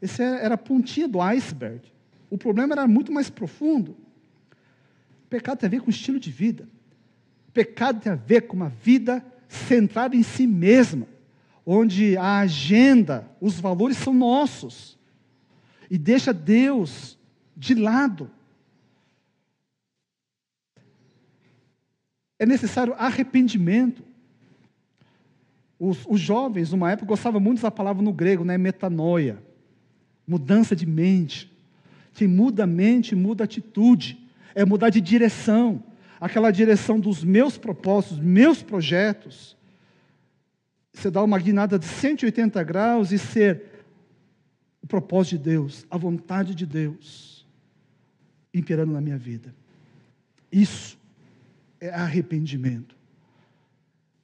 Esse 0.00 0.22
era, 0.22 0.38
era 0.38 0.54
a 0.54 0.58
pontinha 0.58 1.08
do 1.08 1.20
iceberg. 1.20 1.80
O 2.28 2.36
problema 2.36 2.74
era 2.74 2.86
muito 2.86 3.12
mais 3.12 3.30
profundo. 3.30 3.92
O 5.24 5.28
pecado 5.30 5.58
tem 5.58 5.66
a 5.66 5.70
ver 5.70 5.80
com 5.80 5.90
estilo 5.90 6.20
de 6.20 6.30
vida. 6.30 6.68
O 7.48 7.52
pecado 7.52 8.00
tem 8.00 8.12
a 8.12 8.16
ver 8.16 8.42
com 8.42 8.56
uma 8.56 8.68
vida 8.68 9.24
centrada 9.52 10.16
em 10.16 10.22
si 10.22 10.46
mesma, 10.46 11.06
onde 11.64 12.16
a 12.16 12.38
agenda, 12.38 13.30
os 13.40 13.60
valores 13.60 13.96
são 13.98 14.14
nossos, 14.14 14.98
e 15.90 15.98
deixa 15.98 16.32
Deus 16.32 17.18
de 17.56 17.74
lado. 17.74 18.30
É 22.38 22.46
necessário 22.46 22.94
arrependimento. 22.94 24.02
Os, 25.78 26.04
os 26.08 26.18
jovens, 26.18 26.72
numa 26.72 26.90
época, 26.90 27.06
gostavam 27.06 27.40
muito 27.40 27.58
dessa 27.58 27.70
palavra 27.70 28.02
no 28.02 28.12
grego, 28.12 28.44
né? 28.44 28.56
metanoia, 28.56 29.42
mudança 30.26 30.74
de 30.74 30.86
mente. 30.86 31.52
Quem 32.14 32.26
muda 32.26 32.64
a 32.64 32.66
mente, 32.66 33.14
muda 33.14 33.44
a 33.44 33.46
atitude, 33.46 34.18
é 34.54 34.64
mudar 34.64 34.88
de 34.90 35.00
direção 35.00 35.82
aquela 36.22 36.52
direção 36.52 37.00
dos 37.00 37.24
meus 37.24 37.58
propósitos, 37.58 38.20
meus 38.20 38.62
projetos. 38.62 39.56
Você 40.92 41.10
dá 41.10 41.20
uma 41.20 41.36
guinada 41.36 41.76
de 41.76 41.84
180 41.84 42.62
graus 42.62 43.10
e 43.10 43.18
ser 43.18 43.64
o 44.80 44.86
propósito 44.86 45.38
de 45.38 45.50
Deus, 45.50 45.84
a 45.90 45.96
vontade 45.98 46.54
de 46.54 46.64
Deus 46.64 47.44
imperando 48.54 48.92
na 48.92 49.00
minha 49.00 49.18
vida. 49.18 49.52
Isso 50.50 50.96
é 51.80 51.88
arrependimento. 51.88 52.94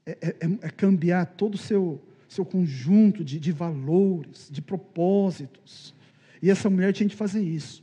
É, 0.06 0.12
é, 0.20 0.28
é, 0.28 0.58
é 0.62 0.70
cambiar 0.70 1.26
todo 1.26 1.56
o 1.56 1.58
seu, 1.58 2.00
seu 2.28 2.44
conjunto 2.44 3.24
de, 3.24 3.40
de 3.40 3.50
valores, 3.50 4.48
de 4.52 4.62
propósitos. 4.62 5.92
E 6.40 6.48
essa 6.48 6.70
mulher 6.70 6.92
tinha 6.92 7.08
que 7.08 7.16
fazer 7.16 7.42
isso. 7.42 7.82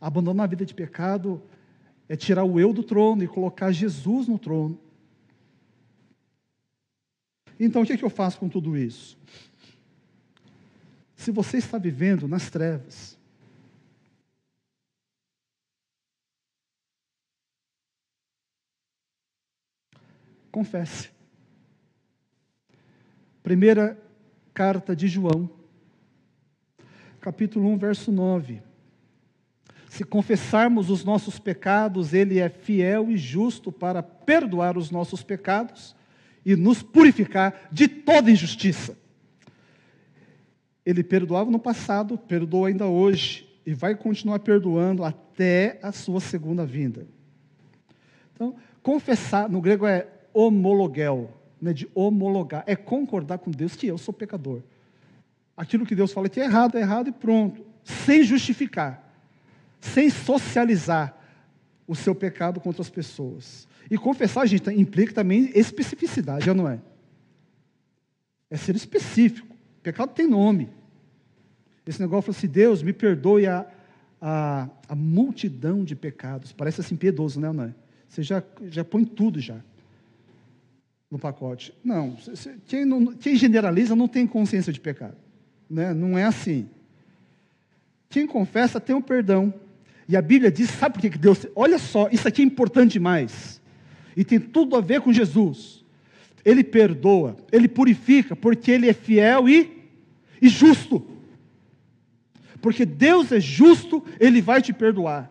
Abandonar 0.00 0.44
a 0.44 0.48
vida 0.48 0.64
de 0.64 0.72
pecado 0.72 1.42
é 2.10 2.16
tirar 2.16 2.42
o 2.42 2.58
eu 2.58 2.72
do 2.72 2.82
trono 2.82 3.22
e 3.22 3.28
colocar 3.28 3.70
Jesus 3.70 4.26
no 4.26 4.36
trono. 4.36 4.76
Então, 7.58 7.82
o 7.82 7.86
que, 7.86 7.92
é 7.92 7.96
que 7.96 8.04
eu 8.04 8.10
faço 8.10 8.36
com 8.36 8.48
tudo 8.48 8.76
isso? 8.76 9.16
Se 11.14 11.30
você 11.30 11.58
está 11.58 11.78
vivendo 11.78 12.26
nas 12.26 12.50
trevas, 12.50 13.16
confesse. 20.50 21.10
Primeira 23.40 23.96
carta 24.52 24.96
de 24.96 25.06
João, 25.06 25.48
capítulo 27.20 27.68
1, 27.68 27.78
verso 27.78 28.10
9. 28.10 28.69
Se 29.90 30.04
confessarmos 30.04 30.88
os 30.88 31.04
nossos 31.04 31.40
pecados, 31.40 32.14
Ele 32.14 32.38
é 32.38 32.48
fiel 32.48 33.10
e 33.10 33.16
justo 33.16 33.72
para 33.72 34.00
perdoar 34.00 34.78
os 34.78 34.88
nossos 34.88 35.20
pecados 35.20 35.96
e 36.46 36.54
nos 36.54 36.80
purificar 36.80 37.68
de 37.72 37.88
toda 37.88 38.30
injustiça. 38.30 38.96
Ele 40.86 41.02
perdoava 41.02 41.50
no 41.50 41.58
passado, 41.58 42.16
perdoa 42.16 42.68
ainda 42.68 42.86
hoje 42.86 43.52
e 43.66 43.74
vai 43.74 43.96
continuar 43.96 44.38
perdoando 44.38 45.02
até 45.02 45.80
a 45.82 45.90
sua 45.90 46.20
segunda 46.20 46.64
vinda. 46.64 47.04
Então, 48.32 48.54
confessar, 48.84 49.48
no 49.48 49.60
grego 49.60 49.88
é 49.88 50.06
homologel, 50.32 51.36
né, 51.60 51.72
de 51.72 51.88
homologar, 51.96 52.62
é 52.64 52.76
concordar 52.76 53.38
com 53.38 53.50
Deus 53.50 53.74
que 53.74 53.88
eu 53.88 53.98
sou 53.98 54.14
pecador. 54.14 54.62
Aquilo 55.56 55.84
que 55.84 55.96
Deus 55.96 56.12
fala 56.12 56.28
que 56.28 56.38
é 56.38 56.44
errado, 56.44 56.78
é 56.78 56.80
errado 56.80 57.08
e 57.08 57.12
pronto. 57.12 57.66
Sem 57.82 58.22
justificar, 58.22 59.09
sem 59.80 60.10
socializar 60.10 61.16
o 61.86 61.94
seu 61.94 62.14
pecado 62.14 62.60
contra 62.60 62.82
as 62.82 62.90
pessoas. 62.90 63.66
E 63.90 63.98
confessar, 63.98 64.46
gente, 64.46 64.70
implica 64.70 65.12
também 65.12 65.50
especificidade, 65.54 66.52
não 66.52 66.68
é? 66.68 66.80
É 68.48 68.56
ser 68.56 68.76
específico. 68.76 69.48
O 69.78 69.82
pecado 69.82 70.12
tem 70.12 70.26
nome. 70.26 70.68
Esse 71.86 72.00
negócio 72.00 72.32
fala 72.32 72.38
assim: 72.38 72.46
Deus, 72.46 72.82
me 72.82 72.92
perdoe 72.92 73.46
a, 73.46 73.66
a, 74.20 74.68
a 74.88 74.94
multidão 74.94 75.82
de 75.82 75.96
pecados. 75.96 76.52
Parece 76.52 76.80
assim 76.80 76.94
piedoso, 76.94 77.40
né? 77.40 77.52
Não 77.52 77.64
é? 77.64 77.74
Você 78.08 78.22
já, 78.22 78.42
já 78.68 78.84
põe 78.84 79.04
tudo 79.04 79.40
já 79.40 79.60
no 81.10 81.18
pacote. 81.18 81.74
Não, 81.82 82.16
quem, 82.66 82.84
não, 82.84 83.06
quem 83.06 83.34
generaliza 83.34 83.96
não 83.96 84.06
tem 84.06 84.26
consciência 84.26 84.72
de 84.72 84.80
pecado. 84.80 85.16
Né? 85.68 85.92
Não 85.92 86.16
é 86.16 86.24
assim. 86.24 86.68
Quem 88.08 88.26
confessa 88.26 88.80
tem 88.80 88.94
o 88.94 89.02
perdão. 89.02 89.52
E 90.10 90.16
a 90.16 90.20
Bíblia 90.20 90.50
diz, 90.50 90.70
sabe 90.70 90.94
por 90.94 91.08
que 91.08 91.16
Deus. 91.16 91.46
Olha 91.54 91.78
só, 91.78 92.08
isso 92.10 92.26
aqui 92.26 92.42
é 92.42 92.44
importante 92.44 92.94
demais. 92.94 93.62
E 94.16 94.24
tem 94.24 94.40
tudo 94.40 94.74
a 94.74 94.80
ver 94.80 95.00
com 95.02 95.12
Jesus. 95.12 95.84
Ele 96.44 96.64
perdoa, 96.64 97.36
ele 97.52 97.68
purifica, 97.68 98.34
porque 98.34 98.72
ele 98.72 98.88
é 98.88 98.92
fiel 98.92 99.48
e, 99.48 99.86
e 100.42 100.48
justo. 100.48 101.06
Porque 102.60 102.84
Deus 102.84 103.30
é 103.30 103.38
justo, 103.38 104.04
ele 104.18 104.42
vai 104.42 104.60
te 104.60 104.72
perdoar. 104.72 105.30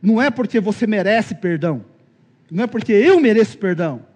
Não 0.00 0.20
é 0.20 0.30
porque 0.30 0.58
você 0.58 0.86
merece 0.86 1.34
perdão. 1.34 1.84
Não 2.50 2.64
é 2.64 2.66
porque 2.66 2.94
eu 2.94 3.20
mereço 3.20 3.58
perdão. 3.58 4.06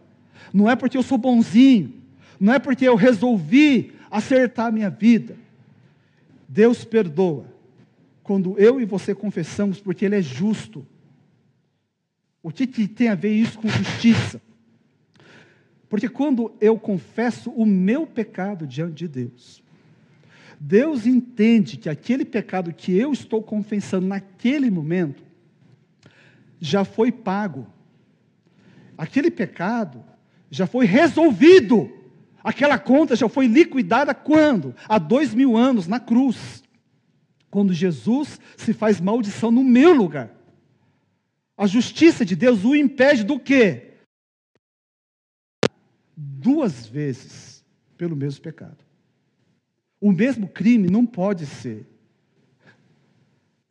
Não 0.54 0.70
é 0.70 0.74
porque 0.74 0.96
eu 0.96 1.02
sou 1.02 1.18
bonzinho. 1.18 1.92
Não 2.40 2.54
é 2.54 2.58
porque 2.58 2.88
eu 2.88 2.94
resolvi 2.94 3.92
acertar 4.10 4.68
a 4.68 4.72
minha 4.72 4.88
vida. 4.88 5.36
Deus 6.48 6.82
perdoa 6.82 7.55
quando 8.26 8.58
eu 8.58 8.80
e 8.80 8.84
você 8.84 9.14
confessamos, 9.14 9.80
porque 9.80 10.04
Ele 10.04 10.16
é 10.16 10.22
justo. 10.22 10.86
O 12.42 12.50
que, 12.50 12.66
que 12.66 12.88
tem 12.88 13.08
a 13.08 13.14
ver 13.14 13.32
isso 13.32 13.58
com 13.58 13.68
justiça? 13.68 14.42
Porque 15.88 16.08
quando 16.08 16.52
eu 16.60 16.78
confesso 16.78 17.50
o 17.50 17.64
meu 17.64 18.06
pecado 18.06 18.66
diante 18.66 18.94
de 18.94 19.08
Deus, 19.08 19.62
Deus 20.58 21.06
entende 21.06 21.76
que 21.76 21.88
aquele 21.88 22.24
pecado 22.24 22.72
que 22.72 22.96
eu 22.96 23.12
estou 23.12 23.42
confessando 23.42 24.06
naquele 24.06 24.70
momento 24.70 25.22
já 26.60 26.84
foi 26.84 27.12
pago 27.12 27.66
aquele 28.96 29.30
pecado 29.30 30.02
já 30.50 30.66
foi 30.66 30.86
resolvido. 30.86 31.90
Aquela 32.42 32.78
conta 32.78 33.16
já 33.16 33.28
foi 33.28 33.46
liquidada 33.46 34.14
quando? 34.14 34.74
Há 34.88 34.98
dois 34.98 35.34
mil 35.34 35.56
anos, 35.56 35.88
na 35.88 35.98
cruz. 35.98 36.62
Quando 37.56 37.72
Jesus 37.72 38.38
se 38.54 38.74
faz 38.74 39.00
maldição 39.00 39.50
no 39.50 39.64
meu 39.64 39.94
lugar. 39.94 40.30
A 41.56 41.66
justiça 41.66 42.22
de 42.22 42.36
Deus 42.36 42.66
o 42.66 42.76
impede 42.76 43.24
do 43.24 43.40
quê? 43.40 43.94
Duas 46.14 46.86
vezes 46.86 47.64
pelo 47.96 48.14
mesmo 48.14 48.42
pecado. 48.42 48.84
O 49.98 50.12
mesmo 50.12 50.46
crime 50.46 50.90
não 50.90 51.06
pode 51.06 51.46
ser. 51.46 51.86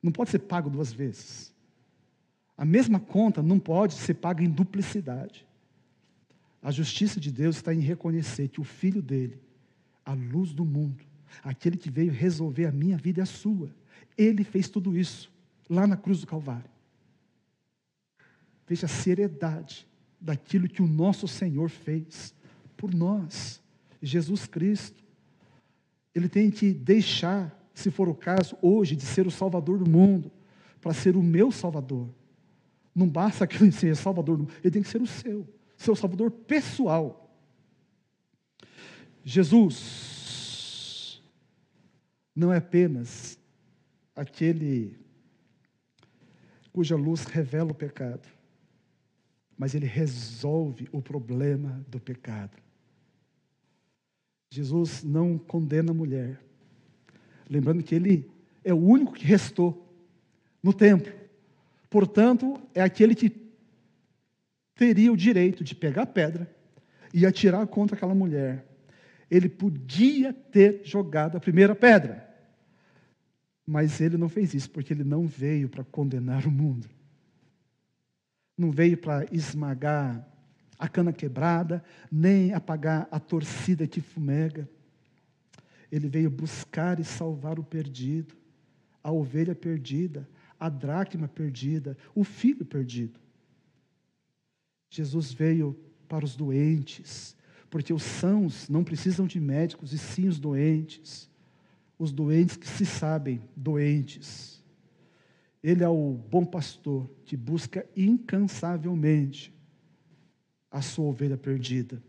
Não 0.02 0.12
pode 0.12 0.32
ser 0.32 0.40
pago 0.40 0.68
duas 0.68 0.92
vezes. 0.92 1.54
A 2.58 2.66
mesma 2.66 3.00
conta 3.00 3.44
não 3.44 3.60
pode 3.60 3.94
ser 3.94 4.16
paga 4.16 4.44
em 4.44 4.50
duplicidade. 4.50 5.46
A 6.60 6.72
justiça 6.72 7.20
de 7.20 7.32
Deus 7.32 7.58
está 7.58 7.72
em 7.72 7.82
reconhecer 7.82 8.48
que 8.48 8.60
o 8.60 8.64
Filho 8.64 9.04
dele, 9.04 9.40
a 10.04 10.14
luz 10.14 10.54
do 10.54 10.66
mundo, 10.66 11.06
aquele 11.44 11.78
que 11.78 11.90
veio 11.90 12.12
resolver 12.12 12.66
a 12.66 12.72
minha 12.72 12.98
vida 12.98 13.20
e 13.20 13.24
a 13.24 13.26
sua, 13.26 13.70
ele 14.18 14.44
fez 14.44 14.70
tudo 14.70 14.98
isso 14.98 15.32
lá 15.70 15.86
na 15.86 15.98
cruz 15.98 16.22
do 16.22 16.28
Calvário. 16.28 16.70
Veja 18.68 18.86
a 18.86 18.90
seriedade 18.90 19.88
daquilo 20.20 20.68
que 20.68 20.82
o 20.82 20.88
nosso 20.88 21.28
Senhor 21.28 21.70
fez 21.70 22.34
por 22.76 22.94
nós, 22.94 23.62
Jesus 24.02 24.46
Cristo. 24.48 25.04
Ele 26.14 26.28
tem 26.28 26.50
que 26.50 26.74
deixar, 26.74 27.54
se 27.74 27.92
for 27.92 28.08
o 28.08 28.16
caso, 28.16 28.58
hoje, 28.62 28.96
de 28.96 29.04
ser 29.06 29.28
o 29.28 29.32
Salvador 29.32 29.78
do 29.78 29.90
mundo, 29.90 30.32
para 30.82 30.94
ser 30.94 31.16
o 31.16 31.22
meu 31.22 31.52
Salvador. 31.52 32.10
Não 32.96 33.10
basta 33.10 33.46
que 33.46 33.62
ele 33.62 33.74
seja 33.74 33.96
salvador, 33.96 34.48
ele 34.64 34.72
tem 34.72 34.82
que 34.82 34.88
ser 34.88 35.02
o 35.02 35.08
seu, 35.08 35.46
seu 35.76 35.96
salvador 35.98 36.32
pessoal. 36.32 37.30
Jesus 39.22 40.15
não 42.36 42.52
é 42.52 42.58
apenas 42.58 43.40
aquele 44.16 44.98
cuja 46.74 46.98
luz 46.98 47.24
revela 47.24 47.72
o 47.72 47.76
pecado, 47.76 48.28
mas 49.58 49.74
ele 49.74 49.86
resolve 49.86 50.90
o 50.92 51.02
problema 51.02 51.86
do 51.88 52.00
pecado. 52.02 52.58
Jesus 54.50 55.02
não 55.02 55.38
condena 55.38 55.92
a 55.92 55.94
mulher, 55.94 56.42
lembrando 57.50 57.82
que 57.82 57.96
ele 57.96 58.30
é 58.64 58.74
o 58.74 58.78
único 58.78 59.14
que 59.14 59.26
restou 59.26 59.90
no 60.62 60.74
templo. 60.74 61.14
Portanto, 61.90 62.62
é 62.74 62.82
aquele 62.82 63.16
que 63.16 63.32
teria 64.76 65.14
o 65.14 65.18
direito 65.18 65.64
de 65.64 65.74
pegar 65.74 66.02
a 66.02 66.08
pedra 66.08 66.54
e 67.14 67.26
atirar 67.26 67.66
contra 67.68 67.96
aquela 67.96 68.14
mulher. 68.14 68.66
Ele 69.30 69.50
podia 69.50 70.34
ter 70.34 70.82
jogado 70.84 71.38
a 71.38 71.40
primeira 71.40 71.76
pedra. 71.76 72.26
Mas 73.66 74.00
ele 74.00 74.18
não 74.18 74.30
fez 74.30 74.54
isso, 74.54 74.70
porque 74.70 74.94
ele 74.94 75.04
não 75.04 75.26
veio 75.26 75.68
para 75.68 75.84
condenar 75.84 76.46
o 76.46 76.52
mundo. 76.52 76.88
Não 78.58 78.72
veio 78.72 78.98
para 78.98 79.26
esmagar 79.32 80.26
a 80.78 80.88
cana 80.88 81.12
quebrada, 81.12 81.84
nem 82.12 82.54
apagar 82.54 83.08
a 83.12 83.20
torcida 83.20 83.88
que 83.88 84.02
fumega. 84.02 84.70
Ele 85.92 86.08
veio 86.08 86.30
buscar 86.30 87.00
e 87.00 87.04
salvar 87.04 87.58
o 87.60 87.64
perdido, 87.64 88.36
a 89.04 89.12
ovelha 89.12 89.56
perdida, 89.56 90.28
a 90.60 90.70
dracma 90.70 91.28
perdida, 91.28 91.98
o 92.14 92.24
filho 92.24 92.66
perdido. 92.66 93.20
Jesus 94.90 95.34
veio 95.34 95.78
para 96.08 96.26
os 96.26 96.36
doentes, 96.36 97.36
porque 97.70 97.94
os 97.94 98.04
sãos 98.04 98.70
não 98.70 98.84
precisam 98.84 99.28
de 99.28 99.40
médicos, 99.40 99.94
e 99.94 99.98
sim 99.98 100.28
os 100.28 100.40
doentes. 100.40 101.30
Os 101.98 102.12
doentes 102.12 102.58
que 102.58 102.68
se 102.68 102.86
sabem 102.86 103.42
doentes. 103.56 104.64
Ele 105.64 105.84
é 105.84 105.90
o 105.90 106.14
bom 106.14 106.46
pastor 106.46 107.10
que 107.26 107.36
busca 107.36 107.88
incansavelmente 107.96 109.54
a 110.70 110.82
sua 110.82 111.06
ovelha 111.06 111.38
perdida. 111.38 112.04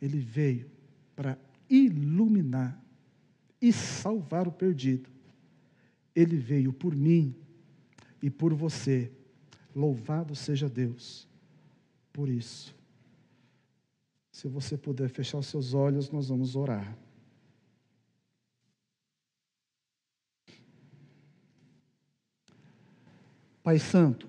Ele 0.00 0.18
veio 0.18 0.70
para 1.14 1.38
iluminar 1.68 2.82
e 3.60 3.72
salvar 3.72 4.48
o 4.48 4.52
perdido. 4.52 5.08
Ele 6.14 6.36
veio 6.36 6.72
por 6.72 6.94
mim 6.94 7.34
e 8.22 8.30
por 8.30 8.52
você. 8.52 9.10
Louvado 9.74 10.34
seja 10.34 10.68
Deus 10.68 11.28
por 12.12 12.28
isso. 12.28 12.75
Se 14.36 14.48
você 14.48 14.76
puder 14.76 15.08
fechar 15.08 15.38
os 15.38 15.46
seus 15.46 15.72
olhos, 15.72 16.10
nós 16.10 16.28
vamos 16.28 16.56
orar. 16.56 16.94
Pai 23.62 23.78
Santo, 23.78 24.28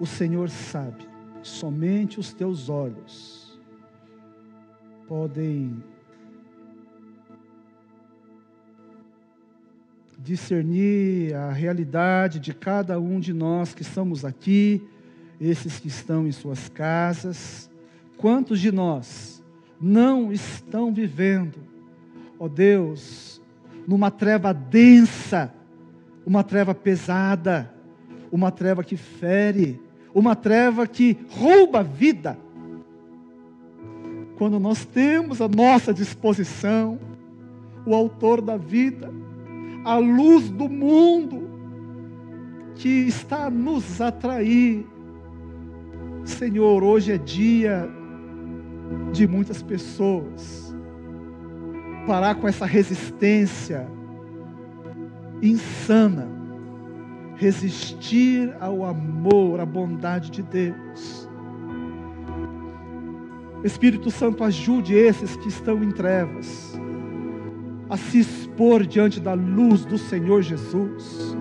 o 0.00 0.06
Senhor 0.06 0.48
sabe, 0.48 1.06
somente 1.42 2.18
os 2.18 2.32
teus 2.32 2.70
olhos 2.70 3.60
podem 5.06 5.84
discernir 10.24 11.34
a 11.34 11.52
realidade 11.52 12.40
de 12.40 12.54
cada 12.54 12.98
um 12.98 13.20
de 13.20 13.34
nós 13.34 13.74
que 13.74 13.82
estamos 13.82 14.24
aqui, 14.24 14.82
esses 15.38 15.78
que 15.78 15.88
estão 15.88 16.26
em 16.26 16.32
suas 16.32 16.66
casas. 16.70 17.70
Quantos 18.16 18.58
de 18.58 18.72
nós 18.72 19.44
não 19.78 20.32
estão 20.32 20.94
vivendo, 20.94 21.58
ó 22.38 22.48
Deus, 22.48 23.38
numa 23.86 24.10
treva 24.10 24.54
densa, 24.54 25.52
uma 26.24 26.42
treva 26.42 26.74
pesada, 26.74 27.70
uma 28.32 28.50
treva 28.50 28.82
que 28.82 28.96
fere, 28.96 29.78
uma 30.14 30.34
treva 30.34 30.86
que 30.86 31.18
rouba 31.28 31.80
a 31.80 31.82
vida. 31.82 32.38
Quando 34.38 34.58
nós 34.58 34.86
temos 34.86 35.42
à 35.42 35.48
nossa 35.48 35.92
disposição 35.92 36.98
o 37.84 37.94
Autor 37.94 38.40
da 38.40 38.56
vida, 38.56 39.12
a 39.84 39.96
luz 39.96 40.48
do 40.50 40.68
mundo, 40.68 41.48
que 42.74 42.88
está 42.88 43.46
a 43.46 43.50
nos 43.50 44.00
atrair. 44.00 44.86
Senhor, 46.24 46.82
hoje 46.82 47.12
é 47.12 47.18
dia 47.18 47.88
de 49.12 49.26
muitas 49.26 49.62
pessoas 49.62 50.74
parar 52.06 52.34
com 52.36 52.48
essa 52.48 52.66
resistência 52.66 53.86
insana, 55.42 56.28
resistir 57.36 58.54
ao 58.60 58.84
amor, 58.84 59.60
à 59.60 59.66
bondade 59.66 60.30
de 60.30 60.42
Deus. 60.42 61.28
Espírito 63.62 64.10
Santo, 64.10 64.44
ajude 64.44 64.94
esses 64.94 65.36
que 65.36 65.48
estão 65.48 65.82
em 65.82 65.90
trevas 65.90 66.78
a 67.88 67.96
se 67.96 68.20
expor 68.20 68.86
diante 68.86 69.20
da 69.20 69.34
luz 69.34 69.84
do 69.84 69.98
Senhor 69.98 70.42
Jesus. 70.42 71.36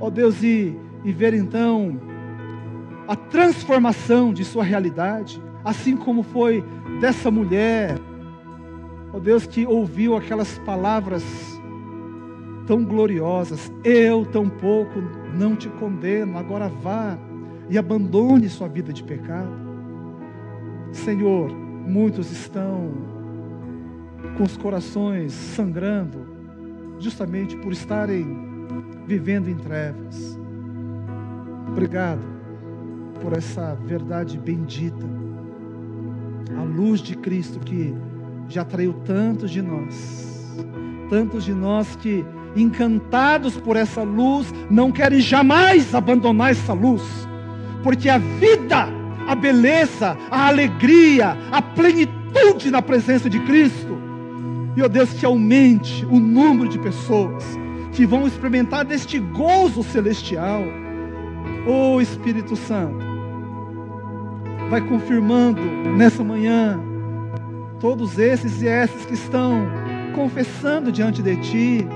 Ó 0.00 0.06
oh 0.06 0.10
Deus, 0.10 0.42
e, 0.42 0.76
e 1.04 1.12
ver 1.12 1.34
então 1.34 2.00
a 3.06 3.16
transformação 3.16 4.32
de 4.32 4.44
sua 4.44 4.64
realidade, 4.64 5.42
assim 5.64 5.96
como 5.96 6.22
foi 6.22 6.64
dessa 7.00 7.30
mulher, 7.30 7.98
ó 9.12 9.16
oh 9.16 9.20
Deus, 9.20 9.46
que 9.46 9.66
ouviu 9.66 10.16
aquelas 10.16 10.58
palavras 10.60 11.22
tão 12.66 12.84
gloriosas: 12.84 13.72
Eu 13.84 14.24
tampouco 14.26 15.00
não 15.34 15.54
te 15.56 15.68
condeno, 15.68 16.38
agora 16.38 16.68
vá 16.68 17.18
e 17.68 17.78
abandone 17.78 18.48
sua 18.48 18.68
vida 18.68 18.92
de 18.92 19.02
pecado. 19.02 19.50
Senhor, 20.92 21.50
muitos 21.50 22.30
estão 22.30 23.11
com 24.36 24.44
os 24.44 24.56
corações 24.56 25.32
sangrando, 25.32 26.26
justamente 26.98 27.56
por 27.56 27.72
estarem 27.72 28.26
vivendo 29.06 29.48
em 29.48 29.56
trevas. 29.56 30.38
Obrigado 31.68 32.20
por 33.20 33.32
essa 33.32 33.74
verdade 33.86 34.38
bendita, 34.38 35.06
a 36.58 36.62
luz 36.62 37.00
de 37.00 37.16
Cristo 37.16 37.60
que 37.60 37.94
já 38.48 38.62
atraiu 38.62 38.92
tantos 39.04 39.50
de 39.50 39.62
nós, 39.62 40.56
tantos 41.08 41.44
de 41.44 41.54
nós 41.54 41.96
que, 41.96 42.24
encantados 42.54 43.56
por 43.56 43.76
essa 43.76 44.02
luz, 44.02 44.52
não 44.70 44.92
querem 44.92 45.20
jamais 45.20 45.94
abandonar 45.94 46.50
essa 46.50 46.72
luz, 46.72 47.02
porque 47.82 48.08
a 48.08 48.18
vida, 48.18 48.88
a 49.26 49.34
beleza, 49.34 50.16
a 50.30 50.48
alegria, 50.48 51.36
a 51.50 51.62
plenitude 51.62 52.70
na 52.70 52.82
presença 52.82 53.30
de 53.30 53.40
Cristo 53.40 54.01
e, 54.76 54.82
ó 54.82 54.88
Deus, 54.88 55.12
que 55.12 55.26
aumente 55.26 56.04
o 56.06 56.18
número 56.18 56.68
de 56.68 56.78
pessoas 56.78 57.44
que 57.92 58.06
vão 58.06 58.26
experimentar 58.26 58.84
deste 58.84 59.18
gozo 59.18 59.82
celestial. 59.82 60.62
Ó 61.66 61.96
oh, 61.96 62.00
Espírito 62.00 62.56
Santo, 62.56 63.04
vai 64.70 64.80
confirmando 64.80 65.60
nessa 65.96 66.24
manhã 66.24 66.80
todos 67.78 68.18
esses 68.18 68.62
e 68.62 68.68
essas 68.68 69.04
que 69.04 69.14
estão 69.14 69.66
confessando 70.14 70.90
diante 70.90 71.22
de 71.22 71.36
Ti 71.36 71.86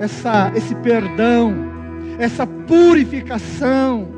essa, 0.00 0.52
esse 0.54 0.74
perdão, 0.76 1.54
essa 2.18 2.46
purificação, 2.46 4.08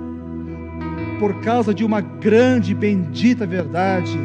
por 1.19 1.41
causa 1.41 1.75
de 1.75 1.85
uma 1.85 2.01
grande 2.01 2.73
e 2.73 2.75
bendita 2.75 3.47
verdade. 3.47 4.19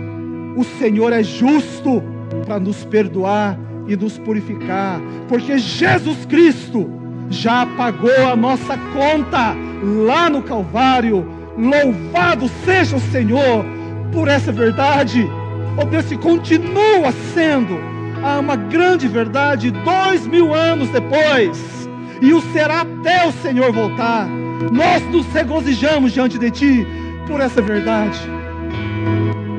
O 0.56 0.64
Senhor 0.64 1.12
é 1.12 1.24
justo 1.24 2.02
para 2.46 2.60
nos 2.60 2.86
perdoar 2.86 3.58
e 3.88 3.96
nos 3.96 4.18
purificar, 4.18 5.00
porque 5.28 5.58
Jesus 5.58 6.26
Cristo 6.26 6.90
já 7.30 7.66
pagou 7.66 8.28
a 8.32 8.36
nossa 8.36 8.78
conta 8.94 9.56
lá 9.84 10.30
no 10.30 10.42
Calvário. 10.42 11.28
Louvado 11.58 12.50
seja 12.64 12.96
o 12.98 13.00
Senhor 13.00 13.66
por 14.12 14.28
essa 14.28 14.52
verdade. 14.52 15.28
Oh 15.78 15.86
Deus, 15.86 16.06
que 16.06 16.18
continua 16.18 17.12
sendo 17.34 17.78
uma 18.40 18.56
grande 18.56 19.08
verdade 19.08 19.72
dois 19.72 20.26
mil 20.26 20.54
anos 20.54 20.90
depois, 20.90 21.90
e 22.22 22.34
o 22.34 22.42
será 22.54 22.82
até 22.82 23.28
o 23.28 23.32
Senhor 23.32 23.72
voltar. 23.72 24.28
Nós 24.72 25.04
nos 25.12 25.28
regozijamos 25.28 26.12
diante 26.12 26.40
de 26.40 26.50
Ti 26.50 26.88
por 27.28 27.40
essa 27.42 27.62
verdade. 27.62 28.20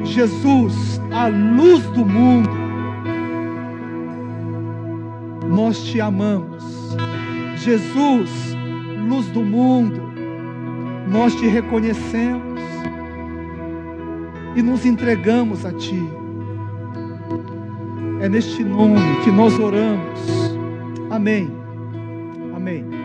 Jesus, 0.04 1.00
a 1.12 1.26
luz 1.26 1.82
do 1.90 2.04
mundo, 2.04 2.50
nós 5.56 5.82
te 5.84 6.02
amamos. 6.02 6.62
Jesus, 7.56 8.30
luz 9.08 9.26
do 9.28 9.42
mundo, 9.42 10.02
nós 11.08 11.34
te 11.34 11.46
reconhecemos 11.46 12.60
e 14.54 14.62
nos 14.62 14.84
entregamos 14.84 15.64
a 15.64 15.72
Ti. 15.72 16.02
É 18.20 18.28
neste 18.28 18.62
nome 18.62 19.00
que 19.24 19.30
nós 19.30 19.58
oramos. 19.58 20.20
Amém. 21.10 21.50
Amém. 22.54 22.95